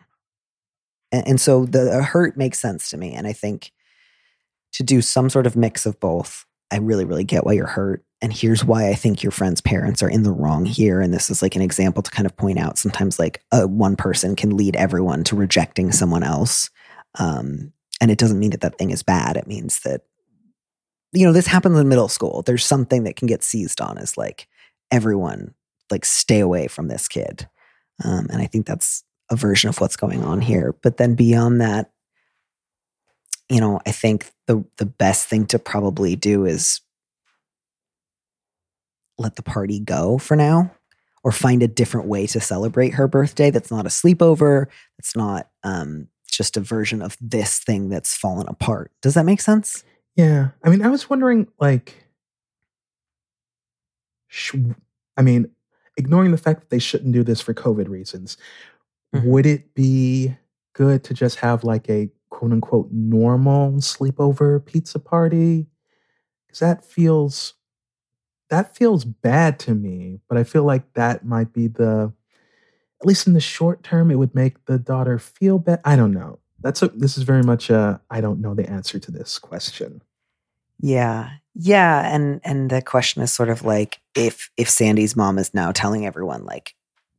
And, 1.12 1.28
and 1.28 1.42
so 1.42 1.66
the 1.66 2.02
hurt 2.04 2.38
makes 2.38 2.60
sense 2.60 2.90
to 2.90 2.98
me. 2.98 3.14
And 3.14 3.28
I 3.28 3.34
think 3.34 3.72
to 4.74 4.84
do 4.84 5.02
some 5.02 5.30
sort 5.30 5.48
of 5.48 5.56
mix 5.56 5.86
of 5.86 6.00
both 6.00 6.46
I 6.72 6.78
really, 6.78 7.06
really 7.06 7.24
get 7.24 7.46
why 7.46 7.54
you're 7.54 7.68
hurt. 7.68 8.04
And 8.22 8.34
here's 8.34 8.66
why 8.66 8.90
I 8.90 8.96
think 8.96 9.24
your 9.24 9.32
friend's 9.32 9.62
parents 9.62 10.02
are 10.02 10.10
in 10.10 10.24
the 10.24 10.32
wrong 10.32 10.66
here. 10.66 11.02
And 11.02 11.14
this 11.14 11.30
is 11.30 11.42
like 11.42 11.56
an 11.56 11.62
example 11.62 12.02
to 12.04 12.12
kind 12.12 12.26
of 12.26 12.36
point 12.36 12.60
out 12.60 12.78
sometimes 12.78 13.20
like 13.20 13.42
one 13.52 13.96
person 13.96 14.36
can 14.36 14.58
lead 14.58 14.76
everyone 14.76 15.24
to 15.26 15.36
rejecting 15.36 15.92
someone 15.92 16.24
else. 16.24 16.70
Um, 17.20 17.74
and 18.02 18.12
it 18.12 18.18
doesn't 18.18 18.40
mean 18.40 18.52
that 18.52 18.62
that 18.62 18.78
thing 18.78 18.90
is 18.90 19.04
bad. 19.04 19.38
It 19.38 19.48
means 19.48 19.82
that, 19.82 20.02
you 21.14 21.26
know, 21.26 21.32
this 21.32 21.48
happens 21.48 21.78
in 21.78 21.88
middle 21.88 22.10
school. 22.10 22.42
There's 22.42 22.66
something 22.66 23.04
that 23.04 23.16
can 23.16 23.28
get 23.28 23.44
seized 23.44 23.80
on 23.82 23.98
as 23.98 24.18
like 24.18 24.48
everyone, 24.92 25.54
like 25.90 26.04
stay 26.04 26.40
away 26.40 26.68
from 26.68 26.88
this 26.88 27.08
kid. 27.08 27.48
Um, 28.04 28.28
and 28.32 28.42
I 28.42 28.48
think 28.48 28.66
that's 28.66 29.04
a 29.30 29.36
version 29.36 29.70
of 29.70 29.80
what's 29.80 29.96
going 29.96 30.24
on 30.24 30.42
here. 30.42 30.76
But 30.82 30.98
then 30.98 31.16
beyond 31.16 31.62
that, 31.62 31.92
you 33.50 33.60
know, 33.60 33.80
I 33.86 33.92
think 33.92 34.32
the 34.48 34.64
the 34.78 34.86
best 34.86 35.28
thing 35.28 35.46
to 35.48 35.60
probably 35.60 36.16
do 36.16 36.46
is 36.46 36.82
let 39.18 39.36
the 39.36 39.44
party 39.44 39.80
go 39.80 40.18
for 40.18 40.36
now 40.36 40.72
or 41.24 41.32
find 41.32 41.64
a 41.64 41.68
different 41.68 42.08
way 42.08 42.28
to 42.28 42.40
celebrate 42.40 42.94
her 42.94 43.08
birthday 43.08 43.50
that's 43.50 43.72
not 43.72 43.86
a 43.86 43.90
sleepover, 43.90 44.68
that's 44.98 45.16
not 45.16 45.50
um 45.64 46.08
just 46.30 46.58
a 46.58 46.62
version 46.62 47.02
of 47.02 47.18
this 47.20 47.60
thing 47.60 47.90
that's 47.90 48.16
fallen 48.16 48.48
apart. 48.48 48.92
Does 49.02 49.16
that 49.16 49.26
make 49.26 49.42
sense? 49.42 49.84
Yeah. 50.16 50.50
I 50.64 50.70
mean, 50.70 50.82
I 50.82 50.90
was 50.90 51.10
wondering, 51.10 51.48
like, 51.60 52.06
sh- 54.28 54.56
I 55.16 55.22
mean, 55.22 55.50
ignoring 55.96 56.32
the 56.32 56.38
fact 56.38 56.62
that 56.62 56.70
they 56.70 56.80
shouldn't 56.80 57.14
do 57.14 57.24
this 57.24 57.42
for 57.42 57.54
COVID 57.54 57.88
reasons, 57.88 58.38
Mhm. 59.16 59.24
would 59.26 59.46
it 59.46 59.74
be 59.74 60.36
good 60.74 61.04
to 61.06 61.14
just 61.14 61.38
have 61.40 61.64
like 61.64 61.90
a 61.90 62.10
quote 62.30 62.52
unquote 62.52 62.90
normal 62.92 63.74
sleepover 63.74 64.64
pizza 64.66 65.00
party? 65.00 65.68
Because 66.48 66.60
that 66.60 66.84
feels 66.86 67.54
that 68.50 68.76
feels 68.78 69.06
bad 69.06 69.60
to 69.60 69.76
me, 69.76 70.20
but 70.30 70.38
I 70.38 70.44
feel 70.46 70.64
like 70.64 70.94
that 70.94 71.26
might 71.26 71.54
be 71.54 71.68
the 71.68 72.14
at 73.02 73.08
least 73.08 73.28
in 73.28 73.34
the 73.34 73.42
short 73.42 73.84
term, 73.84 74.12
it 74.12 74.16
would 74.16 74.36
make 74.36 74.66
the 74.66 74.80
daughter 74.80 75.20
feel 75.20 75.60
bad. 75.60 75.82
I 75.86 75.96
don't 75.98 76.14
know. 76.14 76.40
That's 76.62 76.82
a 76.84 76.90
this 76.90 77.18
is 77.18 77.24
very 77.24 77.44
much 77.44 77.70
a 77.70 78.02
I 78.12 78.22
don't 78.22 78.42
know 78.42 78.56
the 78.56 78.70
answer 78.70 79.00
to 79.00 79.12
this 79.12 79.40
question. 79.40 80.02
Yeah. 80.80 81.32
Yeah, 81.56 82.14
and 82.16 82.42
and 82.46 82.70
the 82.72 82.82
question 82.84 83.24
is 83.24 83.32
sort 83.34 83.50
of 83.50 83.64
like 83.66 84.00
if 84.16 84.52
if 84.58 84.70
Sandy's 84.70 85.16
mom 85.18 85.40
is 85.40 85.54
now 85.54 85.72
telling 85.74 86.06
everyone 86.08 86.46
like 86.46 86.76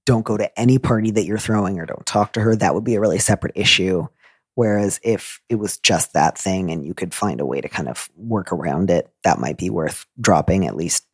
don't 0.08 0.24
go 0.24 0.38
to 0.38 0.58
any 0.58 0.78
party 0.78 1.10
that 1.10 1.26
you're 1.26 1.36
throwing 1.36 1.78
or 1.78 1.84
don't 1.84 2.06
talk 2.06 2.32
to 2.32 2.40
her, 2.40 2.56
that 2.56 2.74
would 2.74 2.82
be 2.82 2.94
a 2.94 3.00
really 3.00 3.18
separate 3.18 3.52
issue. 3.54 4.06
Whereas 4.54 4.98
if 5.02 5.38
it 5.50 5.56
was 5.56 5.76
just 5.76 6.14
that 6.14 6.38
thing 6.38 6.70
and 6.70 6.82
you 6.82 6.94
could 6.94 7.12
find 7.12 7.42
a 7.42 7.46
way 7.46 7.60
to 7.60 7.68
kind 7.68 7.90
of 7.90 8.08
work 8.16 8.50
around 8.50 8.88
it, 8.88 9.12
that 9.22 9.38
might 9.38 9.58
be 9.58 9.68
worth 9.68 10.06
dropping 10.18 10.66
at 10.66 10.76
least 10.76 11.04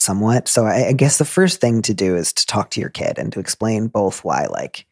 somewhat. 0.00 0.48
So 0.48 0.64
I, 0.64 0.88
I 0.88 0.92
guess 0.94 1.18
the 1.18 1.26
first 1.26 1.60
thing 1.60 1.82
to 1.82 1.92
do 1.92 2.16
is 2.16 2.32
to 2.32 2.46
talk 2.46 2.70
to 2.70 2.80
your 2.80 2.88
kid 2.88 3.18
and 3.18 3.30
to 3.34 3.38
explain 3.38 3.88
both 3.88 4.24
why 4.24 4.46
like 4.46 4.86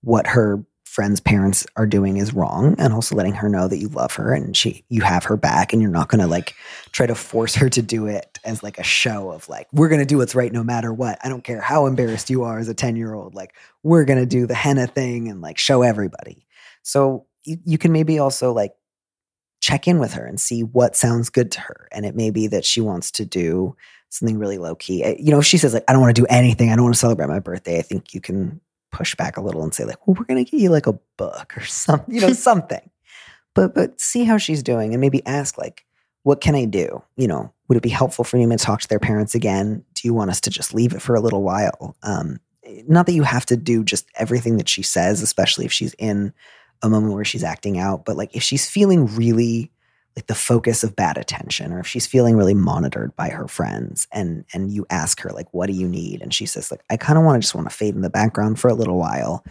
what 0.00 0.26
her 0.26 0.64
friend's 0.90 1.20
parents 1.20 1.64
are 1.76 1.86
doing 1.86 2.16
is 2.16 2.34
wrong 2.34 2.74
and 2.76 2.92
also 2.92 3.14
letting 3.14 3.32
her 3.32 3.48
know 3.48 3.68
that 3.68 3.78
you 3.78 3.86
love 3.90 4.12
her 4.12 4.34
and 4.34 4.56
she 4.56 4.82
you 4.88 5.02
have 5.02 5.22
her 5.22 5.36
back 5.36 5.72
and 5.72 5.80
you're 5.80 5.88
not 5.88 6.08
going 6.08 6.20
to 6.20 6.26
like 6.26 6.52
try 6.90 7.06
to 7.06 7.14
force 7.14 7.54
her 7.54 7.68
to 7.70 7.80
do 7.80 8.08
it 8.08 8.40
as 8.42 8.64
like 8.64 8.76
a 8.76 8.82
show 8.82 9.30
of 9.30 9.48
like 9.48 9.68
we're 9.72 9.88
going 9.88 10.00
to 10.00 10.04
do 10.04 10.18
what's 10.18 10.34
right 10.34 10.52
no 10.52 10.64
matter 10.64 10.92
what. 10.92 11.16
I 11.22 11.28
don't 11.28 11.44
care 11.44 11.60
how 11.60 11.86
embarrassed 11.86 12.28
you 12.28 12.42
are 12.42 12.58
as 12.58 12.68
a 12.68 12.74
10 12.74 12.96
year 12.96 13.14
old 13.14 13.36
like 13.36 13.54
we're 13.84 14.04
going 14.04 14.18
to 14.18 14.26
do 14.26 14.48
the 14.48 14.54
henna 14.54 14.88
thing 14.88 15.28
and 15.28 15.40
like 15.40 15.58
show 15.58 15.82
everybody. 15.82 16.44
So 16.82 17.24
you, 17.44 17.58
you 17.64 17.78
can 17.78 17.92
maybe 17.92 18.18
also 18.18 18.52
like 18.52 18.72
check 19.60 19.86
in 19.86 20.00
with 20.00 20.14
her 20.14 20.26
and 20.26 20.40
see 20.40 20.64
what 20.64 20.96
sounds 20.96 21.30
good 21.30 21.52
to 21.52 21.60
her 21.60 21.86
and 21.92 22.04
it 22.04 22.16
may 22.16 22.30
be 22.30 22.48
that 22.48 22.64
she 22.64 22.80
wants 22.80 23.12
to 23.12 23.24
do 23.24 23.76
something 24.08 24.38
really 24.38 24.58
low 24.58 24.74
key 24.74 25.04
Uh, 25.04 25.14
you 25.20 25.30
know 25.30 25.38
if 25.38 25.46
she 25.46 25.56
says 25.56 25.72
like 25.72 25.84
i 25.86 25.92
don't 25.92 26.02
want 26.02 26.16
to 26.16 26.20
do 26.20 26.26
anything. 26.28 26.72
I 26.72 26.74
don't 26.74 26.82
want 26.82 26.96
to 26.96 27.00
celebrate 27.00 27.28
my 27.28 27.38
birthday. 27.38 27.78
I 27.78 27.82
think 27.82 28.12
you 28.12 28.20
can 28.20 28.60
push 28.92 29.14
back 29.14 29.36
a 29.36 29.40
little 29.40 29.62
and 29.62 29.74
say 29.74 29.84
like 29.84 30.06
well 30.06 30.16
we're 30.18 30.24
going 30.24 30.44
to 30.44 30.50
get 30.50 30.60
you 30.60 30.70
like 30.70 30.86
a 30.86 30.98
book 31.16 31.56
or 31.56 31.64
something 31.64 32.14
you 32.14 32.20
know 32.20 32.32
something. 32.32 32.90
But 33.54 33.74
but 33.74 34.00
see 34.00 34.24
how 34.24 34.38
she's 34.38 34.62
doing 34.62 34.92
and 34.92 35.00
maybe 35.00 35.24
ask 35.26 35.58
like 35.58 35.84
what 36.22 36.40
can 36.40 36.54
i 36.54 36.64
do? 36.64 37.02
You 37.16 37.28
know 37.28 37.52
would 37.68 37.76
it 37.76 37.82
be 37.82 37.88
helpful 37.88 38.24
for 38.24 38.36
you 38.36 38.48
to 38.48 38.56
talk 38.56 38.80
to 38.80 38.88
their 38.88 38.98
parents 38.98 39.34
again? 39.34 39.84
Do 39.94 40.08
you 40.08 40.14
want 40.14 40.30
us 40.30 40.40
to 40.42 40.50
just 40.50 40.74
leave 40.74 40.92
it 40.92 41.02
for 41.02 41.14
a 41.14 41.20
little 41.20 41.42
while? 41.42 41.96
Um 42.02 42.40
not 42.86 43.06
that 43.06 43.14
you 43.14 43.22
have 43.22 43.46
to 43.46 43.56
do 43.56 43.82
just 43.82 44.06
everything 44.16 44.56
that 44.58 44.68
she 44.68 44.82
says 44.82 45.22
especially 45.22 45.64
if 45.64 45.72
she's 45.72 45.94
in 45.94 46.32
a 46.82 46.88
moment 46.88 47.14
where 47.14 47.24
she's 47.24 47.42
acting 47.42 47.78
out 47.78 48.04
but 48.04 48.16
like 48.16 48.34
if 48.34 48.42
she's 48.42 48.68
feeling 48.70 49.06
really 49.16 49.70
like 50.20 50.26
the 50.26 50.34
focus 50.34 50.84
of 50.84 50.94
bad 50.94 51.16
attention 51.16 51.72
or 51.72 51.80
if 51.80 51.86
she's 51.86 52.06
feeling 52.06 52.36
really 52.36 52.52
monitored 52.52 53.16
by 53.16 53.30
her 53.30 53.48
friends 53.48 54.06
and 54.12 54.44
and 54.52 54.70
you 54.70 54.84
ask 54.90 55.18
her 55.20 55.30
like 55.30 55.46
what 55.52 55.66
do 55.66 55.72
you 55.72 55.88
need? 55.88 56.20
And 56.20 56.34
she 56.34 56.44
says 56.44 56.70
like 56.70 56.82
i 56.90 56.98
kind 56.98 57.18
of 57.18 57.24
want 57.24 57.36
to 57.36 57.40
just 57.40 57.54
want 57.54 57.70
to 57.70 57.74
fade 57.74 57.94
in 57.94 58.02
the 58.02 58.10
background 58.10 58.60
for 58.60 58.68
a 58.68 58.74
little 58.74 58.98
while. 58.98 59.42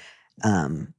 Um 0.43 0.93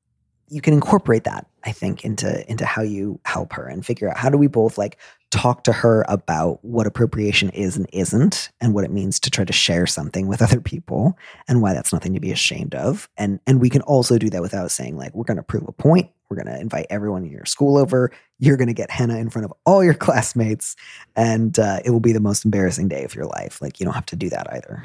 you 0.48 0.60
can 0.60 0.74
incorporate 0.74 1.22
that 1.22 1.46
i 1.62 1.70
think 1.70 2.04
into 2.04 2.50
into 2.50 2.66
how 2.66 2.82
you 2.82 3.20
help 3.24 3.52
her 3.52 3.68
and 3.68 3.86
figure 3.86 4.10
out 4.10 4.16
how 4.16 4.28
do 4.28 4.36
we 4.36 4.48
both 4.48 4.76
like 4.76 4.98
talk 5.30 5.62
to 5.64 5.72
her 5.72 6.04
about 6.08 6.58
what 6.64 6.86
appropriation 6.86 7.50
is 7.50 7.76
and 7.76 7.88
isn't 7.92 8.50
and 8.60 8.74
what 8.74 8.84
it 8.84 8.90
means 8.90 9.20
to 9.20 9.30
try 9.30 9.44
to 9.44 9.52
share 9.52 9.86
something 9.86 10.26
with 10.26 10.42
other 10.46 10.60
people 10.60 11.16
and 11.48 11.62
why 11.62 11.72
that's 11.72 11.92
nothing 11.92 12.14
to 12.14 12.20
be 12.20 12.32
ashamed 12.32 12.74
of. 12.74 13.08
And 13.16 13.40
and 13.46 13.60
we 13.60 13.70
can 13.70 13.82
also 13.82 14.18
do 14.18 14.28
that 14.30 14.42
without 14.42 14.70
saying 14.70 14.96
like 14.96 15.14
we're 15.14 15.24
going 15.24 15.36
to 15.36 15.42
prove 15.42 15.66
a 15.68 15.72
point. 15.72 16.10
We're 16.28 16.36
going 16.42 16.54
to 16.54 16.60
invite 16.60 16.86
everyone 16.90 17.24
in 17.24 17.30
your 17.32 17.44
school 17.44 17.76
over. 17.76 18.12
You're 18.38 18.56
going 18.56 18.68
to 18.68 18.74
get 18.74 18.90
henna 18.90 19.16
in 19.18 19.30
front 19.30 19.44
of 19.46 19.52
all 19.66 19.82
your 19.82 19.94
classmates. 20.06 20.76
And 21.16 21.58
uh, 21.58 21.80
it 21.84 21.90
will 21.90 21.98
be 22.00 22.12
the 22.12 22.20
most 22.20 22.44
embarrassing 22.44 22.88
day 22.88 23.02
of 23.04 23.14
your 23.16 23.26
life. 23.26 23.60
Like 23.60 23.80
you 23.80 23.84
don't 23.84 23.94
have 23.94 24.06
to 24.06 24.16
do 24.16 24.30
that 24.30 24.52
either. 24.52 24.84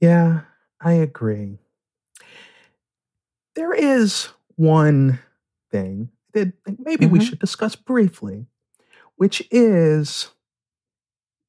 Yeah, 0.00 0.40
I 0.80 0.92
agree. 0.92 1.58
There 3.54 3.72
is 3.72 4.28
one 4.56 5.20
thing 5.70 6.10
that 6.32 6.52
maybe 6.78 7.06
we 7.06 7.18
Mhm. 7.20 7.22
should 7.28 7.38
discuss 7.38 7.76
briefly, 7.76 8.46
which 9.16 9.42
is 9.50 10.30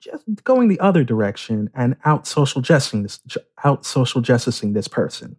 just 0.01 0.23
going 0.43 0.67
the 0.67 0.79
other 0.79 1.03
direction 1.03 1.69
and 1.73 1.95
out 2.05 2.27
social 2.27 2.61
justicing 2.61 3.03
this 3.03 3.19
out 3.63 3.85
social 3.85 4.21
justicing 4.21 4.73
this 4.73 4.87
person. 4.87 5.35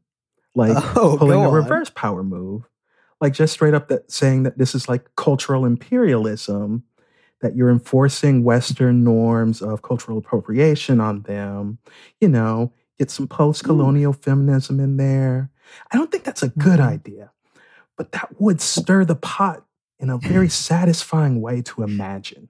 Like 0.55 0.77
Oh, 0.97 1.17
pulling 1.19 1.45
a 1.45 1.49
reverse 1.51 1.91
power 1.91 2.23
move. 2.23 2.63
Like 3.21 3.33
just 3.33 3.53
straight 3.53 3.75
up 3.75 3.89
that 3.89 4.11
saying 4.11 4.43
that 4.45 4.59
this 4.59 4.75
is 4.75 4.89
like 4.89 5.09
cultural 5.17 5.65
imperialism, 5.65 6.83
that 7.41 7.55
you're 7.57 7.71
enforcing 7.71 8.45
Western 8.45 9.05
norms 9.05 9.63
of 9.63 9.83
cultural 9.83 10.19
appropriation 10.19 11.01
on 11.01 11.23
them. 11.23 11.79
You 12.21 12.29
know, 12.29 12.73
get 12.99 13.11
some 13.11 13.29
post-colonial 13.29 14.15
feminism 14.15 14.81
in 14.81 14.97
there. 14.97 15.51
I 15.93 15.97
don't 15.97 16.11
think 16.11 16.25
that's 16.25 16.43
a 16.43 16.49
good 16.49 16.81
Mhm. 16.81 16.87
idea, 16.89 17.31
but 17.97 18.13
that 18.13 18.41
would 18.41 18.61
stir 18.61 19.05
the 19.05 19.17
pot 19.17 19.65
in 19.99 20.11
a 20.11 20.19
very 20.19 20.49
satisfying 20.49 21.41
way 21.41 21.63
to 21.63 21.83
imagine. 21.83 22.49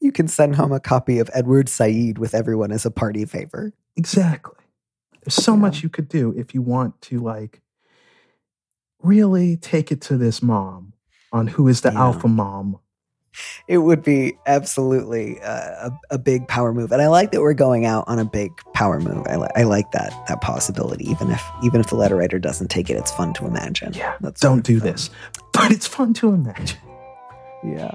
you 0.00 0.10
can 0.12 0.26
send 0.28 0.56
home 0.56 0.72
a 0.72 0.80
copy 0.80 1.18
of 1.20 1.30
edward 1.32 1.68
said 1.68 2.18
with 2.18 2.34
everyone 2.34 2.72
as 2.72 2.84
a 2.84 2.90
party 2.90 3.24
favor 3.24 3.72
Exactly. 3.96 4.56
There's 5.22 5.34
so 5.34 5.52
Yeah. 5.52 5.58
much 5.60 5.82
you 5.82 5.88
could 5.90 6.08
do 6.08 6.32
if 6.36 6.54
you 6.54 6.62
want 6.62 7.00
to 7.02 7.20
like 7.20 7.60
really 9.02 9.56
take 9.56 9.92
it 9.92 10.00
to 10.02 10.16
this 10.16 10.42
mom 10.42 10.92
on 11.32 11.46
who 11.48 11.68
is 11.68 11.82
the 11.82 11.92
Yeah. 11.92 12.00
alpha 12.00 12.26
mom 12.28 12.78
it 13.68 13.78
would 13.78 14.02
be 14.02 14.36
absolutely 14.46 15.40
uh, 15.40 15.90
a, 15.90 15.92
a 16.12 16.18
big 16.18 16.48
power 16.48 16.72
move, 16.72 16.92
and 16.92 17.00
I 17.00 17.08
like 17.08 17.32
that 17.32 17.40
we're 17.40 17.54
going 17.54 17.86
out 17.86 18.04
on 18.06 18.18
a 18.18 18.24
big 18.24 18.52
power 18.74 19.00
move. 19.00 19.26
I, 19.26 19.36
li- 19.36 19.50
I 19.56 19.62
like 19.62 19.90
that 19.92 20.12
that 20.28 20.40
possibility, 20.40 21.08
even 21.10 21.30
if 21.30 21.42
even 21.62 21.80
if 21.80 21.88
the 21.88 21.96
letter 21.96 22.16
writer 22.16 22.38
doesn't 22.38 22.68
take 22.68 22.90
it, 22.90 22.96
it's 22.96 23.10
fun 23.10 23.32
to 23.34 23.46
imagine. 23.46 23.92
Yeah, 23.94 24.16
That's 24.20 24.40
don't 24.40 24.64
do 24.64 24.80
this. 24.80 25.10
But 25.52 25.70
it's 25.70 25.86
fun 25.86 26.14
to 26.14 26.32
imagine. 26.32 26.78
Yeah. 27.64 27.94